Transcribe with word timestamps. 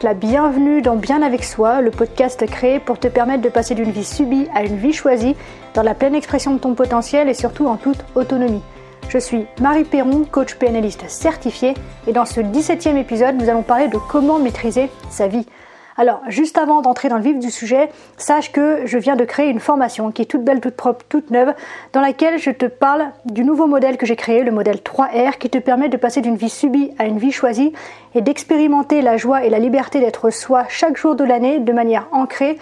la 0.00 0.14
bienvenue 0.14 0.80
dans 0.80 0.96
Bien 0.96 1.22
avec 1.22 1.44
soi, 1.44 1.82
le 1.82 1.90
podcast 1.90 2.44
créé 2.46 2.80
pour 2.80 2.98
te 2.98 3.08
permettre 3.08 3.42
de 3.42 3.50
passer 3.50 3.74
d'une 3.74 3.90
vie 3.90 4.04
subie 4.04 4.48
à 4.54 4.64
une 4.64 4.78
vie 4.78 4.94
choisie, 4.94 5.36
dans 5.74 5.82
la 5.82 5.94
pleine 5.94 6.14
expression 6.14 6.54
de 6.54 6.58
ton 6.58 6.74
potentiel 6.74 7.28
et 7.28 7.34
surtout 7.34 7.66
en 7.66 7.76
toute 7.76 8.02
autonomie. 8.14 8.62
Je 9.10 9.18
suis 9.18 9.44
Marie 9.60 9.84
Perron, 9.84 10.24
coach 10.24 10.54
PNListe 10.54 11.08
certifiée, 11.08 11.74
et 12.06 12.12
dans 12.12 12.24
ce 12.24 12.40
17e 12.40 12.96
épisode, 12.96 13.36
nous 13.36 13.50
allons 13.50 13.62
parler 13.62 13.88
de 13.88 13.98
comment 14.10 14.38
maîtriser 14.38 14.88
sa 15.10 15.28
vie. 15.28 15.46
Alors, 15.96 16.22
juste 16.28 16.56
avant 16.56 16.80
d'entrer 16.80 17.08
dans 17.08 17.16
le 17.16 17.22
vif 17.22 17.38
du 17.38 17.50
sujet, 17.50 17.90
sache 18.16 18.50
que 18.50 18.86
je 18.86 18.96
viens 18.96 19.16
de 19.16 19.24
créer 19.24 19.50
une 19.50 19.60
formation 19.60 20.10
qui 20.10 20.22
est 20.22 20.26
toute 20.26 20.42
belle, 20.42 20.60
toute 20.60 20.74
propre, 20.74 21.04
toute 21.08 21.30
neuve, 21.30 21.54
dans 21.92 22.00
laquelle 22.00 22.38
je 22.38 22.50
te 22.50 22.66
parle 22.66 23.10
du 23.26 23.44
nouveau 23.44 23.66
modèle 23.66 23.98
que 23.98 24.06
j'ai 24.06 24.16
créé, 24.16 24.42
le 24.42 24.52
modèle 24.52 24.78
3R, 24.78 25.36
qui 25.36 25.50
te 25.50 25.58
permet 25.58 25.90
de 25.90 25.98
passer 25.98 26.22
d'une 26.22 26.36
vie 26.36 26.48
subie 26.48 26.92
à 26.98 27.04
une 27.04 27.18
vie 27.18 27.32
choisie 27.32 27.72
et 28.14 28.22
d'expérimenter 28.22 29.02
la 29.02 29.18
joie 29.18 29.44
et 29.44 29.50
la 29.50 29.58
liberté 29.58 30.00
d'être 30.00 30.30
soi 30.30 30.64
chaque 30.68 30.96
jour 30.96 31.14
de 31.14 31.24
l'année 31.24 31.58
de 31.58 31.72
manière 31.72 32.08
ancrée. 32.12 32.58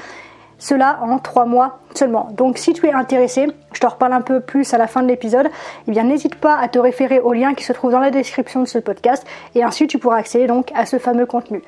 Cela 0.59 0.99
en 1.03 1.19
trois 1.19 1.47
mois 1.47 1.79
seulement. 1.95 2.29
Donc 2.33 2.59
si 2.59 2.75
tu 2.75 2.87
es 2.87 2.93
intéressé, 2.93 3.47
je 3.73 3.81
te 3.81 3.87
reparle 3.87 4.13
un 4.13 4.21
peu 4.21 4.41
plus 4.41 4.75
à 4.75 4.79
la 4.79 4.87
fin 4.87 5.03
de 5.03 5.09
l'épisode, 5.09 5.49
eh 5.89 5.91
bien 5.91 6.05
n'hésite 6.05 6.35
pas 6.35 6.59
à 6.59 6.69
te 6.69 6.79
référer 6.79 7.19
au 7.19 7.33
lien 7.33 7.55
qui 7.55 7.65
se 7.65 7.73
trouve 7.73 7.93
dans 7.93 8.01
la 8.01 8.11
description 8.11 8.61
de 8.61 8.67
ce 8.67 8.79
podcast 8.79 9.27
et 9.55 9.63
ainsi 9.63 9.87
tu 9.87 9.99
pourras 9.99 10.19
accéder 10.19 10.47
donc 10.47 10.71
à 10.75 10.85
ce 10.85 10.99
fameux 10.99 11.25
contenu. 11.25 11.63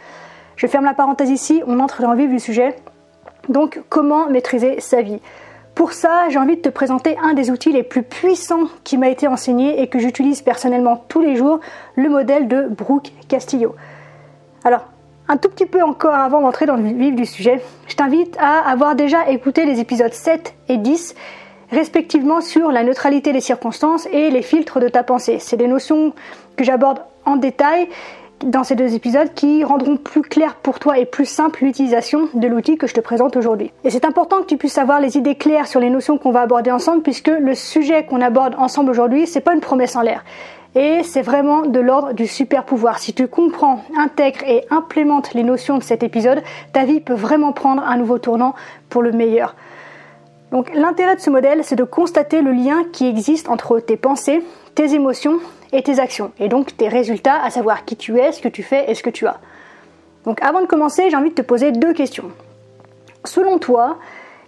Je 0.57 0.67
ferme 0.67 0.85
la 0.85 0.95
parenthèse 0.95 1.31
ici, 1.31 1.63
on 1.67 1.81
entre 1.81 2.03
dans 2.03 2.13
le 2.13 2.19
vif 2.19 2.31
du 2.31 2.39
sujet. 2.39 2.77
Donc, 3.49 3.83
comment 3.89 4.29
maîtriser 4.29 4.81
sa 4.81 5.03
vie? 5.03 5.21
Pour 5.75 5.93
ça, 5.93 6.29
j'ai 6.29 6.39
envie 6.39 6.57
de 6.57 6.61
te 6.61 6.69
présenter 6.69 7.17
un 7.23 7.33
des 7.33 7.51
outils 7.51 7.73
les 7.73 7.83
plus 7.83 8.03
puissants 8.03 8.69
qui 8.85 8.99
m'a 8.99 9.09
été 9.09 9.27
enseigné 9.27 9.81
et 9.81 9.89
que 9.89 9.99
j'utilise 9.99 10.43
personnellement 10.43 11.03
tous 11.09 11.23
les 11.23 11.35
jours, 11.35 11.61
le 11.97 12.09
modèle 12.11 12.47
de 12.47 12.69
Brooke 12.69 13.11
Castillo. 13.29 13.75
Alors, 14.65 14.85
un 15.29 15.39
tout 15.39 15.49
petit 15.49 15.67
peu 15.67 15.83
encore 15.83 16.15
avant 16.15 16.43
d'entrer 16.43 16.67
dans 16.67 16.77
le 16.77 16.83
vif 16.83 17.15
du 17.15 17.25
sujet, 17.25 17.63
je 17.87 17.97
t'invite 17.97 18.37
à 18.39 18.69
avoir 18.69 18.95
déjà 18.95 19.31
écouté 19.31 19.65
les 19.65 19.81
épisodes 19.81 20.13
7 20.13 20.55
et 20.69 20.77
10 20.77 21.15
respectivement 21.71 22.43
sur 22.43 22.71
la 22.71 22.85
neutralité 22.85 23.33
des 23.33 23.41
circonstances 23.41 24.07
et 24.13 24.31
les 24.31 24.43
filtres 24.43 24.79
de 24.79 24.89
ta 24.89 25.03
pensée. 25.03 25.39
C'est 25.41 25.57
des 25.57 25.69
notions 25.69 26.13
que 26.57 26.65
j'aborde 26.65 27.01
en 27.25 27.37
détail 27.37 27.89
dans 28.45 28.65
ces 28.65 28.75
deux 28.75 28.95
épisodes 28.95 29.33
qui 29.35 29.65
rendront 29.65 29.97
plus 29.97 30.23
clair 30.23 30.57
pour 30.57 30.79
toi 30.79 30.99
et 30.99 31.07
plus 31.07 31.27
simple 31.27 31.65
l'utilisation 31.65 32.29
de 32.35 32.47
l'outil 32.47 32.77
que 32.77 32.87
je 32.87 32.95
te 32.95 33.01
présente 33.01 33.37
aujourd'hui. 33.37 33.73
Et 33.85 33.91
c'est 33.91 34.05
important 34.05 34.41
que 34.41 34.47
tu 34.47 34.57
puisses 34.57 34.79
avoir 34.79 35.01
les 35.01 35.17
idées 35.17 35.35
claires 35.35 35.67
sur 35.67 35.81
les 35.81 35.91
notions 35.91 36.19
qu'on 36.19 36.33
va 36.33 36.41
aborder 36.41 36.71
ensemble 36.71 37.03
puisque 37.03 37.29
le 37.29 37.55
sujet 37.55 38.05
qu'on 38.05 38.21
aborde 38.21 38.55
ensemble 38.59 38.91
aujourd'hui, 38.91 39.27
c'est 39.27 39.41
pas 39.41 39.55
une 39.55 39.61
promesse 39.61 39.97
en 39.97 40.03
l'air. 40.03 40.25
Et 40.75 41.03
c'est 41.03 41.23
vraiment 41.23 41.63
de 41.67 41.81
l'ordre 41.81 42.13
du 42.15 42.27
super 42.27 42.65
pouvoir. 42.65 42.99
Si 42.99 43.13
tu 43.13 43.29
comprends, 43.29 43.85
intègres 43.99 44.45
et 44.47 44.65
implémentes 44.71 45.35
les 45.35 45.43
notions 45.43 45.77
de 45.77 45.83
cet 45.83 46.03
épisode, 46.03 46.43
ta 46.73 46.85
vie 46.85 47.01
peut 47.01 47.15
vraiment 47.15 47.53
prendre 47.53 47.83
un 47.83 47.97
nouveau 47.99 48.19
tournant 48.19 48.55
pour 48.89 49.03
le 49.03 49.13
meilleur. 49.13 49.55
Donc 50.51 50.71
l'intérêt 50.75 51.17
de 51.17 51.21
ce 51.21 51.31
modèle, 51.31 51.65
c'est 51.65 51.77
de 51.77 51.85
constater 51.85 52.43
le 52.43 52.53
lien 52.53 52.85
qui 52.93 53.07
existe 53.07 53.49
entre 53.49 53.81
tes 53.81 53.97
pensées, 53.97 54.43
tes 54.75 54.95
émotions 54.95 55.39
et 55.73 55.83
tes 55.83 55.99
actions, 55.99 56.33
et 56.39 56.49
donc 56.49 56.77
tes 56.77 56.89
résultats, 56.89 57.43
à 57.43 57.51
savoir 57.51 57.85
qui 57.85 57.97
tu 57.97 58.19
es, 58.19 58.33
ce 58.33 58.43
que 58.43 58.49
tu 58.49 58.63
fais 58.63 58.91
et 58.91 58.95
ce 58.95 59.03
que 59.03 59.11
tu 59.11 59.27
as. 59.27 59.41
Donc 60.25 60.41
avant 60.43 60.61
de 60.61 60.67
commencer, 60.67 61.11
j'ai 61.11 61.17
envie 61.17 61.31
de 61.31 61.35
te 61.35 61.43
poser 61.43 61.73
deux 61.73 61.95
questions. 61.95 62.31
Selon 63.25 63.59
toi, 63.59 63.99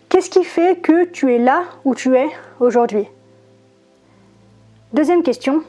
qu'est-ce 0.09 0.31
qui 0.31 0.45
fait 0.45 0.81
que 0.81 1.05
tu 1.05 1.35
es 1.35 1.39
là 1.39 1.65
où 1.85 1.95
tu 1.95 2.17
es 2.17 2.29
aujourd'hui? 2.61 3.07
Deuxième 4.93 5.23
question, 5.23 5.63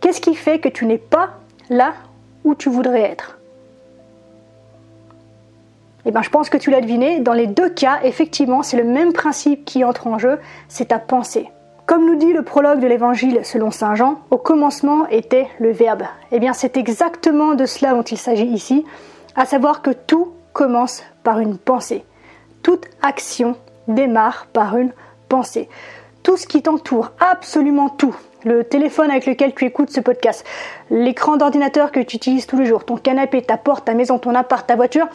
qu'est-ce 0.00 0.20
qui 0.20 0.34
fait 0.34 0.58
que 0.58 0.68
tu 0.68 0.84
n'es 0.84 0.98
pas 0.98 1.30
là 1.70 1.94
où 2.44 2.54
tu 2.54 2.68
voudrais 2.68 3.02
être? 3.02 3.38
Eh 6.04 6.10
bien, 6.10 6.22
je 6.22 6.30
pense 6.30 6.50
que 6.50 6.56
tu 6.56 6.70
l'as 6.70 6.80
deviné, 6.80 7.20
dans 7.20 7.32
les 7.32 7.46
deux 7.46 7.70
cas, 7.70 8.00
effectivement, 8.02 8.62
c'est 8.62 8.76
le 8.76 8.84
même 8.84 9.12
principe 9.12 9.64
qui 9.64 9.84
entre 9.84 10.08
en 10.08 10.18
jeu, 10.18 10.40
c'est 10.68 10.86
ta 10.86 10.98
pensée. 10.98 11.48
Comme 11.92 12.06
nous 12.06 12.16
dit 12.16 12.32
le 12.32 12.40
prologue 12.40 12.80
de 12.80 12.86
l'évangile 12.86 13.40
selon 13.44 13.70
Saint 13.70 13.94
Jean, 13.94 14.22
au 14.30 14.38
commencement 14.38 15.06
était 15.08 15.48
le 15.58 15.72
Verbe. 15.72 16.04
Eh 16.30 16.40
bien, 16.40 16.54
c'est 16.54 16.78
exactement 16.78 17.54
de 17.54 17.66
cela 17.66 17.92
dont 17.92 18.00
il 18.02 18.16
s'agit 18.16 18.46
ici, 18.46 18.86
à 19.36 19.44
savoir 19.44 19.82
que 19.82 19.90
tout 19.90 20.32
commence 20.54 21.02
par 21.22 21.38
une 21.38 21.58
pensée. 21.58 22.02
Toute 22.62 22.86
action 23.02 23.56
démarre 23.88 24.46
par 24.54 24.78
une 24.78 24.94
pensée. 25.28 25.68
Tout 26.22 26.38
ce 26.38 26.46
qui 26.46 26.62
t'entoure, 26.62 27.10
absolument 27.20 27.90
tout, 27.90 28.16
le 28.46 28.64
téléphone 28.64 29.10
avec 29.10 29.26
lequel 29.26 29.54
tu 29.54 29.66
écoutes 29.66 29.90
ce 29.90 30.00
podcast, 30.00 30.46
l'écran 30.88 31.36
d'ordinateur 31.36 31.92
que 31.92 32.00
tu 32.00 32.16
utilises 32.16 32.46
tous 32.46 32.56
les 32.56 32.64
jours, 32.64 32.86
ton 32.86 32.96
canapé, 32.96 33.42
ta 33.42 33.58
porte, 33.58 33.84
ta 33.84 33.92
maison, 33.92 34.18
ton 34.18 34.34
appart, 34.34 34.66
ta 34.66 34.76
voiture, 34.76 35.08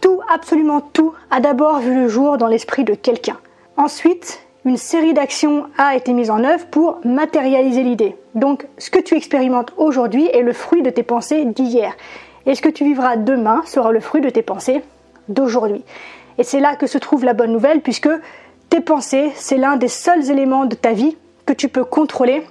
tout, 0.00 0.20
absolument 0.34 0.80
tout, 0.80 1.14
a 1.30 1.38
d'abord 1.38 1.78
vu 1.78 1.94
le 1.94 2.08
jour 2.08 2.38
dans 2.38 2.48
l'esprit 2.48 2.82
de 2.82 2.94
quelqu'un. 2.94 3.38
Ensuite, 3.76 4.43
une 4.64 4.76
série 4.78 5.12
d'actions 5.12 5.66
a 5.76 5.94
été 5.94 6.12
mise 6.12 6.30
en 6.30 6.42
œuvre 6.42 6.66
pour 6.66 6.98
matérialiser 7.04 7.82
l'idée. 7.82 8.16
Donc, 8.34 8.66
ce 8.78 8.90
que 8.90 8.98
tu 8.98 9.14
expérimentes 9.14 9.72
aujourd'hui 9.76 10.26
est 10.32 10.42
le 10.42 10.54
fruit 10.54 10.82
de 10.82 10.90
tes 10.90 11.02
pensées 11.02 11.44
d'hier. 11.44 11.94
Et 12.46 12.54
ce 12.54 12.62
que 12.62 12.70
tu 12.70 12.84
vivras 12.84 13.16
demain 13.16 13.62
sera 13.66 13.92
le 13.92 14.00
fruit 14.00 14.22
de 14.22 14.30
tes 14.30 14.42
pensées 14.42 14.82
d'aujourd'hui. 15.28 15.84
Et 16.38 16.44
c'est 16.44 16.60
là 16.60 16.76
que 16.76 16.86
se 16.86 16.98
trouve 16.98 17.24
la 17.24 17.34
bonne 17.34 17.52
nouvelle, 17.52 17.80
puisque 17.80 18.08
tes 18.70 18.80
pensées, 18.80 19.32
c'est 19.34 19.58
l'un 19.58 19.76
des 19.76 19.88
seuls 19.88 20.30
éléments 20.30 20.64
de 20.64 20.74
ta 20.74 20.92
vie 20.92 21.16
que 21.46 21.52
tu 21.52 21.68
peux 21.68 21.84
contrôler 21.84 22.42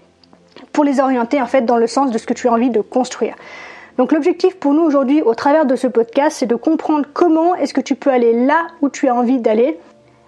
pour 0.72 0.84
les 0.84 1.00
orienter 1.00 1.42
en 1.42 1.48
fait 1.48 1.64
dans 1.64 1.78
le 1.78 1.88
sens 1.88 2.12
de 2.12 2.18
ce 2.18 2.28
que 2.28 2.34
tu 2.34 2.48
as 2.48 2.54
envie 2.54 2.70
de 2.70 2.82
construire. 2.82 3.36
Donc 3.98 4.12
l'objectif 4.12 4.56
pour 4.56 4.74
nous 4.74 4.82
aujourd'hui 4.82 5.22
au 5.22 5.36
travers 5.36 5.66
de 5.66 5.76
ce 5.76 5.88
podcast, 5.88 6.38
c'est 6.40 6.46
de 6.46 6.56
comprendre 6.56 7.06
comment 7.14 7.56
est-ce 7.56 7.74
que 7.74 7.82
tu 7.82 7.96
peux 7.96 8.10
aller 8.10 8.46
là 8.46 8.68
où 8.82 8.90
tu 8.90 9.08
as 9.08 9.16
envie 9.16 9.40
d'aller 9.40 9.78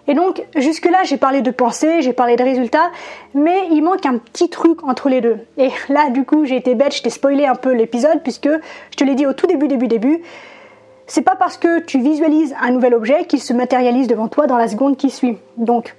et 0.07 0.13
donc, 0.13 0.43
jusque-là, 0.55 1.03
j'ai 1.03 1.17
parlé 1.17 1.41
de 1.41 1.51
pensée, 1.51 2.01
j'ai 2.01 2.13
parlé 2.13 2.35
de 2.35 2.43
résultats, 2.43 2.91
mais 3.33 3.67
il 3.71 3.81
manque 3.81 4.05
un 4.05 4.17
petit 4.17 4.49
truc 4.49 4.83
entre 4.83 5.09
les 5.09 5.19
deux. 5.19 5.39
Et 5.57 5.69
là, 5.89 6.09
du 6.09 6.25
coup, 6.25 6.45
j'ai 6.45 6.57
été 6.57 6.75
bête, 6.75 6.95
je 6.95 7.01
t'ai 7.01 7.09
spoilé 7.09 7.45
un 7.45 7.55
peu 7.55 7.73
l'épisode, 7.73 8.21
puisque 8.21 8.49
je 8.49 8.95
te 8.95 9.03
l'ai 9.03 9.15
dit 9.15 9.25
au 9.25 9.33
tout 9.33 9.47
début, 9.47 9.67
début, 9.67 9.87
début. 9.87 10.21
C'est 11.07 11.23
pas 11.23 11.35
parce 11.35 11.57
que 11.57 11.79
tu 11.79 11.99
visualises 11.99 12.55
un 12.61 12.71
nouvel 12.71 12.93
objet 12.93 13.25
qu'il 13.25 13.41
se 13.41 13.53
matérialise 13.53 14.07
devant 14.07 14.27
toi 14.27 14.47
dans 14.47 14.57
la 14.57 14.67
seconde 14.67 14.97
qui 14.97 15.09
suit. 15.09 15.37
Donc, 15.57 15.95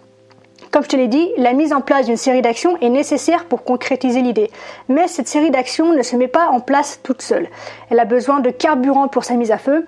comme 0.71 0.83
je 0.83 0.89
te 0.89 0.97
l'ai 0.97 1.09
dit, 1.09 1.31
la 1.37 1.53
mise 1.53 1.73
en 1.73 1.81
place 1.81 2.07
d'une 2.07 2.17
série 2.17 2.43
d'actions 2.43 2.77
est 2.81 2.89
nécessaire 2.89 3.45
pour 3.45 3.65
concrétiser 3.65 4.21
l'idée. 4.21 4.51
Mais 4.89 5.09
cette 5.09 5.29
série 5.29 5.51
d'actions 5.51 5.93
ne 5.93 6.03
se 6.03 6.17
met 6.17 6.29
pas 6.29 6.49
en 6.49 6.61
place 6.61 7.01
toute 7.03 7.23
seule. 7.23 7.49
Elle 7.91 8.01
a 8.01 8.05
besoin 8.05 8.41
de 8.41 8.51
carburant 8.51 9.09
pour 9.09 9.25
sa 9.25 9.35
mise 9.35 9.53
à 9.53 9.59
feu. 9.59 9.87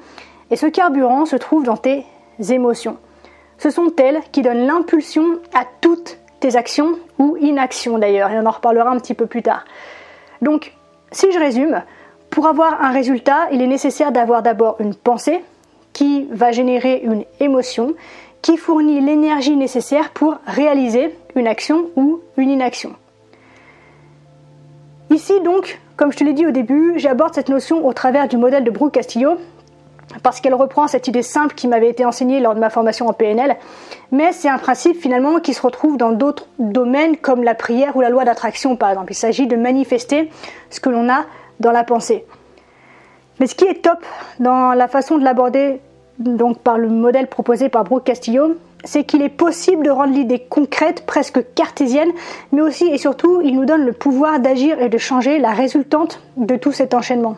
Et 0.50 0.56
ce 0.56 0.66
carburant 0.66 1.26
se 1.26 1.36
trouve 1.36 1.64
dans 1.64 1.76
tes 1.76 2.04
émotions. 2.50 2.96
Ce 3.58 3.70
sont 3.70 3.92
elles 3.98 4.20
qui 4.32 4.42
donnent 4.42 4.66
l'impulsion 4.66 5.40
à 5.54 5.64
toutes 5.80 6.18
tes 6.40 6.56
actions 6.56 6.98
ou 7.18 7.36
inactions 7.40 7.98
d'ailleurs, 7.98 8.30
et 8.30 8.38
on 8.38 8.46
en 8.46 8.50
reparlera 8.50 8.90
un 8.90 8.98
petit 8.98 9.14
peu 9.14 9.26
plus 9.26 9.42
tard. 9.42 9.64
Donc, 10.42 10.72
si 11.10 11.32
je 11.32 11.38
résume, 11.38 11.82
pour 12.30 12.46
avoir 12.46 12.82
un 12.82 12.92
résultat, 12.92 13.48
il 13.50 13.62
est 13.62 13.66
nécessaire 13.66 14.12
d'avoir 14.12 14.42
d'abord 14.42 14.76
une 14.78 14.94
pensée 14.94 15.42
qui 15.92 16.28
va 16.30 16.52
générer 16.52 17.00
une 17.02 17.24
émotion 17.40 17.94
qui 18.42 18.56
fournit 18.56 19.00
l'énergie 19.00 19.56
nécessaire 19.56 20.10
pour 20.10 20.36
réaliser 20.46 21.16
une 21.34 21.48
action 21.48 21.90
ou 21.96 22.20
une 22.36 22.50
inaction. 22.50 22.94
Ici 25.10 25.32
donc, 25.40 25.80
comme 25.96 26.12
je 26.12 26.18
te 26.18 26.24
l'ai 26.24 26.34
dit 26.34 26.46
au 26.46 26.52
début, 26.52 26.92
j'aborde 26.96 27.34
cette 27.34 27.48
notion 27.48 27.84
au 27.84 27.92
travers 27.92 28.28
du 28.28 28.36
modèle 28.36 28.62
de 28.62 28.70
Brooke 28.70 28.92
Castillo 28.92 29.38
parce 30.22 30.40
qu'elle 30.40 30.54
reprend 30.54 30.88
cette 30.88 31.08
idée 31.08 31.22
simple 31.22 31.54
qui 31.54 31.68
m'avait 31.68 31.88
été 31.88 32.04
enseignée 32.04 32.40
lors 32.40 32.54
de 32.54 32.60
ma 32.60 32.70
formation 32.70 33.08
en 33.08 33.12
PNL, 33.12 33.56
mais 34.10 34.32
c'est 34.32 34.48
un 34.48 34.58
principe 34.58 35.00
finalement 35.00 35.40
qui 35.40 35.54
se 35.54 35.62
retrouve 35.62 35.96
dans 35.96 36.12
d'autres 36.12 36.46
domaines 36.58 37.16
comme 37.16 37.42
la 37.42 37.54
prière 37.54 37.96
ou 37.96 38.00
la 38.00 38.10
loi 38.10 38.24
d'attraction 38.24 38.76
par 38.76 38.90
exemple. 38.90 39.12
Il 39.12 39.16
s'agit 39.16 39.46
de 39.46 39.56
manifester 39.56 40.30
ce 40.70 40.80
que 40.80 40.88
l'on 40.88 41.08
a 41.10 41.24
dans 41.60 41.72
la 41.72 41.84
pensée. 41.84 42.24
Mais 43.40 43.46
ce 43.46 43.54
qui 43.54 43.64
est 43.64 43.82
top 43.82 44.04
dans 44.40 44.72
la 44.72 44.88
façon 44.88 45.18
de 45.18 45.24
l'aborder 45.24 45.80
donc 46.18 46.58
par 46.58 46.78
le 46.78 46.88
modèle 46.88 47.28
proposé 47.28 47.68
par 47.68 47.84
Brooke 47.84 48.04
Castillo, 48.04 48.56
c'est 48.84 49.04
qu'il 49.04 49.22
est 49.22 49.28
possible 49.28 49.84
de 49.84 49.90
rendre 49.90 50.12
l'idée 50.12 50.40
concrète, 50.40 51.04
presque 51.06 51.40
cartésienne, 51.54 52.10
mais 52.52 52.62
aussi 52.62 52.88
et 52.88 52.98
surtout 52.98 53.40
il 53.42 53.54
nous 53.54 53.64
donne 53.64 53.84
le 53.84 53.92
pouvoir 53.92 54.40
d'agir 54.40 54.80
et 54.80 54.88
de 54.88 54.98
changer 54.98 55.38
la 55.38 55.50
résultante 55.50 56.22
de 56.36 56.56
tout 56.56 56.72
cet 56.72 56.94
enchaînement. 56.94 57.36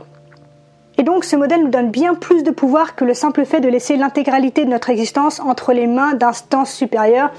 Et 1.00 1.02
donc 1.02 1.24
ce 1.24 1.34
modèle 1.34 1.62
nous 1.62 1.70
donne 1.70 1.90
bien 1.90 2.14
plus 2.14 2.42
de 2.42 2.50
pouvoir 2.50 2.94
que 2.94 3.06
le 3.06 3.14
simple 3.14 3.46
fait 3.46 3.62
de 3.62 3.70
laisser 3.70 3.96
l'intégralité 3.96 4.66
de 4.66 4.70
notre 4.70 4.90
existence 4.90 5.40
entre 5.40 5.72
les 5.72 5.86
mains 5.86 6.12
d'instances 6.12 6.74
supérieures, 6.74 7.32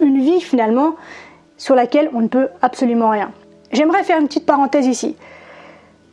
une 0.00 0.18
vie 0.18 0.40
finalement 0.40 0.96
sur 1.58 1.76
laquelle 1.76 2.10
on 2.12 2.22
ne 2.22 2.26
peut 2.26 2.48
absolument 2.62 3.10
rien. 3.10 3.30
J'aimerais 3.70 4.02
faire 4.02 4.18
une 4.18 4.26
petite 4.26 4.46
parenthèse 4.46 4.88
ici. 4.88 5.14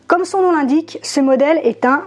Comme 0.05 0.25
son 0.25 0.43
nom 0.43 0.51
l'indique, 0.51 0.99
ce 1.01 1.21
modèle 1.21 1.59
est 1.63 1.85
un 1.85 2.03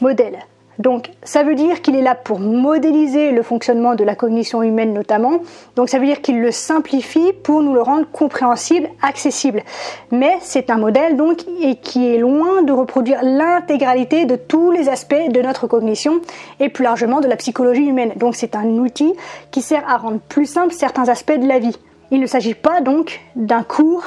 modèle. 0.00 0.38
Donc 0.78 1.10
ça 1.22 1.42
veut 1.42 1.54
dire 1.54 1.82
qu'il 1.82 1.96
est 1.96 2.02
là 2.02 2.14
pour 2.14 2.40
modéliser 2.40 3.30
le 3.30 3.42
fonctionnement 3.42 3.94
de 3.94 4.04
la 4.04 4.14
cognition 4.14 4.62
humaine 4.62 4.92
notamment. 4.92 5.40
Donc 5.76 5.88
ça 5.88 5.98
veut 5.98 6.06
dire 6.06 6.22
qu'il 6.22 6.40
le 6.40 6.50
simplifie 6.50 7.32
pour 7.32 7.62
nous 7.62 7.74
le 7.74 7.82
rendre 7.82 8.06
compréhensible, 8.10 8.88
accessible. 9.02 9.62
Mais 10.10 10.36
c'est 10.40 10.70
un 10.70 10.78
modèle 10.78 11.16
donc 11.16 11.44
et 11.60 11.76
qui 11.76 12.12
est 12.12 12.18
loin 12.18 12.62
de 12.62 12.72
reproduire 12.72 13.20
l'intégralité 13.22 14.24
de 14.24 14.36
tous 14.36 14.70
les 14.70 14.88
aspects 14.88 15.14
de 15.30 15.42
notre 15.42 15.66
cognition 15.66 16.20
et 16.60 16.68
plus 16.68 16.84
largement 16.84 17.20
de 17.20 17.28
la 17.28 17.36
psychologie 17.36 17.86
humaine. 17.86 18.12
Donc 18.16 18.34
c'est 18.34 18.56
un 18.56 18.66
outil 18.66 19.12
qui 19.50 19.62
sert 19.62 19.88
à 19.88 19.96
rendre 19.96 20.20
plus 20.20 20.46
simple 20.46 20.72
certains 20.72 21.08
aspects 21.08 21.38
de 21.38 21.46
la 21.46 21.58
vie. 21.58 21.76
Il 22.10 22.20
ne 22.20 22.26
s'agit 22.26 22.54
pas 22.54 22.80
donc 22.80 23.20
d'un 23.36 23.62
cours, 23.62 24.04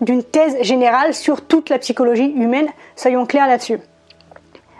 d'une 0.00 0.22
thèse 0.22 0.56
générale 0.62 1.14
sur 1.14 1.42
toute 1.42 1.68
la 1.68 1.78
psychologie 1.78 2.32
humaine, 2.34 2.68
soyons 2.96 3.26
clairs 3.26 3.46
là-dessus. 3.46 3.78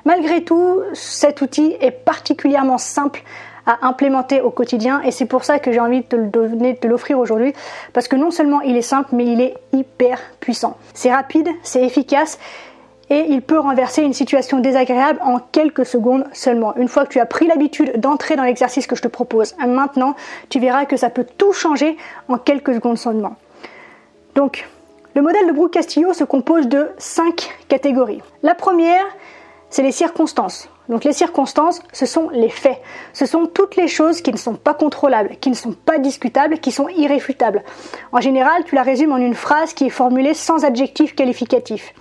Malgré 0.05 0.43
tout, 0.43 0.81
cet 0.95 1.43
outil 1.43 1.77
est 1.81 1.91
particulièrement 1.91 2.79
simple 2.79 3.23
à 3.67 3.87
implémenter 3.87 4.41
au 4.41 4.51
quotidien 4.51 5.01
et 5.03 5.13
c'est 5.13 5.27
pour 5.27 5.45
ça 5.45 5.59
que 5.59 5.71
j'ai 5.71 5.79
envie 5.79 6.03
de 6.03 6.73
te 6.73 6.87
l'offrir 6.87 7.19
aujourd'hui 7.19 7.53
parce 7.93 8.09
que 8.09 8.17
non 8.17 8.33
seulement 8.33 8.61
il 8.61 8.77
est 8.77 8.83
simple 8.83 9.11
mais 9.13 9.25
il 9.27 9.41
est 9.41 9.55
hyper 9.73 10.19
puissant. 10.41 10.77
C'est 10.95 11.13
rapide, 11.13 11.49
c'est 11.63 11.85
efficace 11.85 12.39
et 13.09 13.27
il 13.29 13.43
peut 13.43 13.59
renverser 13.59 14.03
une 14.03 14.15
situation 14.15 14.59
désagréable 14.59 15.21
en 15.23 15.39
quelques 15.39 15.87
secondes 15.87 16.25
seulement. 16.33 16.75
Une 16.77 16.89
fois 16.89 17.05
que 17.05 17.11
tu 17.11 17.21
as 17.21 17.27
pris 17.27 17.47
l'habitude 17.47 18.01
d'entrer 18.01 18.37
dans 18.37 18.43
l'exercice 18.43 18.87
que 18.87 18.97
je 18.97 19.03
te 19.03 19.09
propose 19.09 19.55
maintenant, 19.59 20.17
tu 20.49 20.59
verras 20.59 20.87
que 20.87 20.97
ça 20.97 21.11
peut 21.11 21.27
tout 21.39 21.53
changer 21.53 21.97
en 22.29 22.39
quelques 22.39 22.75
secondes 22.75 22.99
seulement. 22.99 23.37
Donc, 24.35 24.67
le 25.15 25.21
modèle 25.21 25.47
de 25.47 25.53
Brooke 25.53 25.73
Castillo 25.73 26.15
se 26.15 26.25
compose 26.25 26.69
de 26.69 26.89
cinq 26.97 27.51
catégories. 27.69 28.23
La 28.43 28.55
première, 28.55 29.05
c'est 29.73 29.83
les 29.83 29.91
circonstances. 29.91 30.69
Donc 30.91 31.03
les 31.03 31.15
circonstances, 31.15 31.81
ce 31.95 32.05
sont 32.05 32.29
les 32.29 32.51
faits. 32.51 32.79
Ce 33.15 33.25
sont 33.25 33.47
toutes 33.47 33.75
les 33.77 33.89
choses 33.89 34.21
qui 34.21 34.31
ne 34.31 34.37
sont 34.37 34.55
pas 34.55 34.75
contrôlables, 34.75 35.37
qui 35.41 35.49
ne 35.49 35.55
sont 35.55 35.73
pas 35.73 35.99
discutables, 35.99 36.59
qui 36.59 36.71
sont 36.71 36.89
irréfutables. 36.89 37.63
En 38.13 38.21
général, 38.21 38.65
tu 38.65 38.75
la 38.75 38.83
résumes 38.83 39.13
en 39.13 39.17
une 39.17 39.35
phrase 39.35 39.73
qui 39.73 39.87
est 39.87 39.91
formulée 39.91 40.35
sans 40.35 40.67
adjectif 40.67 41.15
qualificatif. 41.15 41.95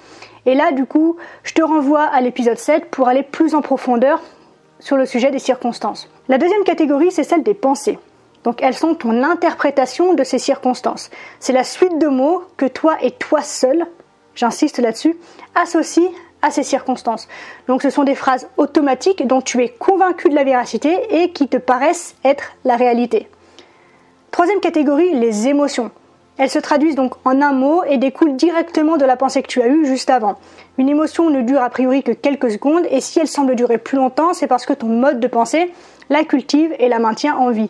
Et 0.46 0.54
là, 0.54 0.74
du 0.74 0.86
coup, 0.86 1.16
je 1.44 1.54
te 1.54 1.62
renvoie 1.62 2.04
à 2.04 2.20
l'épisode 2.20 2.58
7 2.58 2.92
pour 2.92 3.08
aller 3.08 3.24
plus 3.24 3.56
en 3.56 3.62
profondeur 3.62 4.22
sur 4.80 4.98
le 4.98 5.06
sujet 5.06 5.32
des 5.32 5.40
circonstances. 5.40 6.10
La 6.28 6.38
deuxième 6.38 6.66
catégorie, 6.66 7.12
c'est 7.12 7.24
celle 7.24 7.44
des 7.44 7.54
pensées. 7.54 8.00
Donc 8.44 8.62
elles 8.62 8.74
sont 8.74 8.96
ton 8.96 9.24
interprétation 9.24 10.14
de 10.14 10.26
ces 10.26 10.40
circonstances. 10.40 11.10
C'est 11.40 11.54
la 11.54 11.64
suite 11.64 12.00
de 12.00 12.08
mots 12.08 12.44
que 12.58 12.66
toi 12.66 12.98
et 13.02 13.12
toi 13.12 13.42
seul, 13.42 13.86
j'insiste 14.36 14.80
là-dessus, 14.80 15.16
associent 15.56 16.12
à 16.42 16.52
ces 16.52 16.64
circonstances. 16.64 17.28
Donc 17.68 17.82
ce 17.82 17.90
sont 17.90 18.04
des 18.04 18.16
phrases 18.16 18.48
automatiques 18.58 19.26
dont 19.28 19.42
tu 19.42 19.64
es 19.64 19.70
convaincu 19.70 20.30
de 20.30 20.36
la 20.36 20.44
véracité 20.44 20.98
et 21.10 21.32
qui 21.32 21.48
te 21.48 21.58
paraissent 21.58 22.16
être 22.24 22.54
la 22.66 22.76
réalité. 22.76 23.28
Troisième 24.32 24.60
catégorie, 24.60 25.14
les 25.14 25.48
émotions. 25.48 25.92
Elles 26.38 26.50
se 26.50 26.60
traduisent 26.60 26.96
donc 26.96 27.14
en 27.26 27.42
un 27.42 27.54
mot 27.54 27.84
et 27.84 27.98
découlent 27.98 28.36
directement 28.36 28.98
de 28.98 29.06
la 29.06 29.18
pensée 29.18 29.44
que 29.44 29.48
tu 29.48 29.62
as 29.62 29.68
eue 29.68 29.86
juste 29.86 30.10
avant. 30.10 30.38
Une 30.78 30.90
émotion 30.90 31.30
ne 31.30 31.42
dure 31.42 31.62
a 31.62 31.70
priori 31.70 32.02
que 32.02 32.14
quelques 32.14 32.52
secondes 32.52 32.88
et 32.90 33.02
si 33.02 33.20
elle 33.20 33.28
semble 33.28 33.56
durer 33.56 33.78
plus 33.78 33.98
longtemps, 33.98 34.34
c'est 34.34 34.48
parce 34.48 34.66
que 34.66 34.74
ton 34.74 34.88
mode 34.88 35.20
de 35.20 35.28
pensée 35.28 35.72
la 36.10 36.24
cultive 36.24 36.74
et 36.80 36.90
la 36.90 37.00
maintient 37.00 37.36
en 37.36 37.52
vie. 37.52 37.70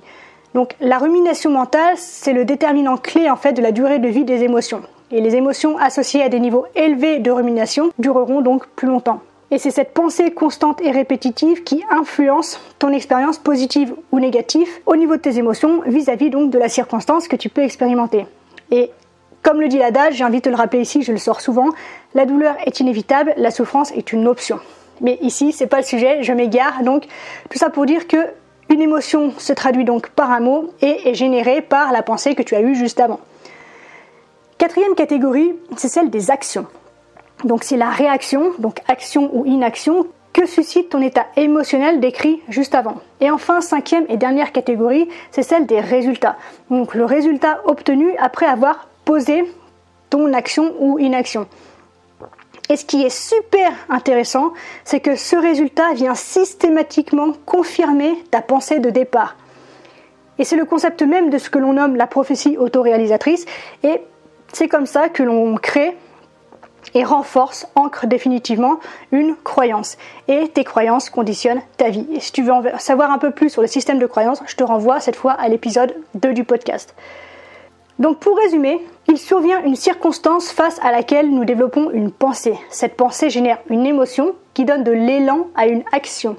Donc 0.53 0.75
la 0.79 0.97
rumination 0.97 1.50
mentale, 1.51 1.95
c'est 1.97 2.33
le 2.33 2.45
déterminant 2.45 2.97
clé 2.97 3.29
en 3.29 3.35
fait 3.35 3.53
de 3.53 3.62
la 3.62 3.71
durée 3.71 4.00
de 4.00 4.07
vie 4.07 4.25
des 4.25 4.44
émotions 4.44 4.81
et 5.12 5.22
les 5.22 5.36
émotions 5.36 5.78
associées 5.78 6.24
à 6.24 6.30
des 6.30 6.40
niveaux 6.40 6.66
élevés 6.75 7.19
de 7.19 7.31
rumination 7.31 7.92
dureront 8.00 8.42
donc 8.42 8.68
plus 8.68 8.88
longtemps. 8.88 9.22
Et 9.52 9.58
c'est 9.58 9.72
cette 9.72 9.94
pensée 9.94 10.31
constante 10.31 10.81
et 10.81 10.92
répétitive 10.92 11.63
qui 11.63 11.84
influence 11.90 12.62
ton 12.80 12.90
expérience 12.94 13.38
positive 13.38 13.94
ou 14.13 14.19
négative 14.19 14.69
au 14.86 14.96
niveau 14.96 15.18
de 15.18 15.22
tes 15.22 15.38
émotions 15.38 15.81
vis-à-vis 15.86 16.30
donc 16.30 16.52
de 16.52 16.58
la 16.58 16.69
circonstance 16.69 17.28
que 17.28 17.36
tu 17.36 17.50
peux 17.50 17.62
expérimenter. 17.62 18.25
Et 18.72 18.92
comme 19.44 19.60
le 19.60 19.68
dit 19.68 19.78
l'adage, 19.78 20.16
j'ai 20.16 20.24
envie 20.24 20.38
de 20.38 20.44
te 20.44 20.50
le 20.50 20.56
rappeler 20.56 20.81
ici, 20.81 21.02
je 21.02 21.12
le 21.12 21.18
sors 21.18 21.42
souvent, 21.42 21.69
la 22.14 22.25
douleur 22.25 22.56
est 22.66 22.80
inévitable, 22.80 23.34
la 23.36 23.52
souffrance 23.52 23.92
est 23.92 24.14
une 24.14 24.28
option. 24.28 24.60
Mais 25.02 25.18
ici, 25.22 25.52
c'est 25.52 25.68
pas 25.68 25.78
le 25.78 25.84
sujet, 25.84 26.24
je 26.24 26.31
m'égare. 26.31 26.84
Donc, 26.84 27.06
tout 27.50 27.57
ça 27.57 27.69
pour 27.69 27.86
dire 27.86 28.07
que 28.07 28.18
une 28.69 28.81
émotion 28.81 29.34
se 29.38 29.52
traduit 29.52 29.84
donc 29.84 30.10
par 30.10 30.31
un 30.31 30.40
mot 30.40 30.69
et 30.81 31.10
est 31.10 31.14
générée 31.16 31.62
par 31.62 31.92
la 31.92 32.04
pensée 32.04 32.36
que 32.36 32.44
tu 32.44 32.56
as 32.56 32.62
eue 32.62 32.75
juste 32.75 33.02
avant. 33.02 33.19
Quatrième 34.62 34.94
catégorie, 34.94 35.56
c'est 35.75 35.88
celle 35.88 36.12
des 36.12 36.30
actions. 36.30 36.68
Donc 37.44 37.63
c'est 37.63 37.78
la 37.78 37.90
réaction, 37.90 38.52
donc 38.60 38.78
action 38.88 39.31
ou 39.34 39.44
inaction, 39.48 40.06
que 40.34 40.46
suscite 40.46 40.90
ton 40.90 41.02
état 41.02 41.25
émotionnel 41.36 42.00
décrit 42.00 42.44
juste 42.48 42.75
avant. 42.75 42.98
Et 43.22 43.31
enfin, 43.31 43.62
cinquième 43.62 44.06
et 44.08 44.18
dernière 44.18 44.52
catégorie, 44.52 45.10
c'est 45.31 45.42
celle 45.42 45.66
des 45.66 45.80
résultats. 45.80 46.38
Donc 46.69 46.94
le 46.94 47.06
résultat 47.06 47.62
obtenu 47.66 48.16
après 48.19 48.46
avoir 48.46 48.88
posé 49.04 49.52
ton 50.12 50.31
action 50.31 50.75
ou 50.78 51.00
inaction. 51.00 51.48
Et 52.69 52.75
ce 52.75 52.86
qui 52.86 53.02
est 53.02 53.10
super 53.10 53.74
intéressant, 53.90 54.54
c'est 54.84 55.00
que 55.00 55.16
ce 55.16 55.38
résultat 55.38 55.94
vient 55.96 56.14
systématiquement 56.14 57.31
confirmer 57.48 58.14
ta 58.30 58.44
pensée 58.44 58.78
de 58.78 58.92
départ. 58.92 59.38
Et 60.38 60.44
c'est 60.44 60.56
le 60.56 60.66
concept 60.66 61.02
même 61.02 61.31
de 61.31 61.40
ce 61.40 61.50
que 61.50 61.57
l'on 61.57 61.74
nomme 61.74 61.96
la 61.96 62.06
prophétie 62.06 62.57
autoréalisatrice. 62.60 63.48
Et 63.81 64.02
c'est 64.53 64.68
comme 64.68 64.86
ça 64.86 65.09
que 65.09 65.24
l'on 65.24 65.56
crée 65.56 65.95
et 66.94 67.03
renforce, 67.03 67.68
ancre 67.75 68.07
définitivement 68.07 68.80
une 69.12 69.36
croyance. 69.36 69.98
Et 70.27 70.48
tes 70.50 70.63
croyances 70.63 71.09
conditionnent 71.09 71.62
ta 71.77 71.89
vie. 71.89 72.07
Et 72.13 72.19
si 72.19 72.31
tu 72.31 72.44
veux 72.44 72.51
en 72.51 72.63
savoir 72.80 73.12
un 73.12 73.18
peu 73.18 73.31
plus 73.31 73.50
sur 73.50 73.62
le 73.62 73.68
système 73.68 74.00
de 74.00 74.06
croyances, 74.06 74.42
je 74.45 74.56
te 74.56 74.63
renvoie 74.63 75.00
cette 75.00 75.15
fois 75.15 75.33
à 75.33 75.48
l'épisode 75.48 75.95
2 76.15 76.33
du 76.33 76.44
podcast. 76.44 76.95
Donc 78.00 78.18
pour 78.18 78.36
résumer, 78.38 78.83
il 79.07 79.18
survient 79.18 79.63
une 79.63 79.75
circonstance 79.75 80.51
face 80.51 80.80
à 80.81 80.92
laquelle 80.92 81.30
nous 81.30 81.45
développons 81.45 81.92
une 81.92 82.12
pensée. 82.12 82.56
Cette 82.69 82.95
pensée 82.95 83.30
génère 83.30 83.59
une 83.69 83.86
émotion 83.86 84.33
qui 84.54 84.65
donne 84.65 84.83
de 84.83 84.92
l'élan 84.92 85.47
à 85.56 85.68
une 85.68 85.83
action. 85.92 86.36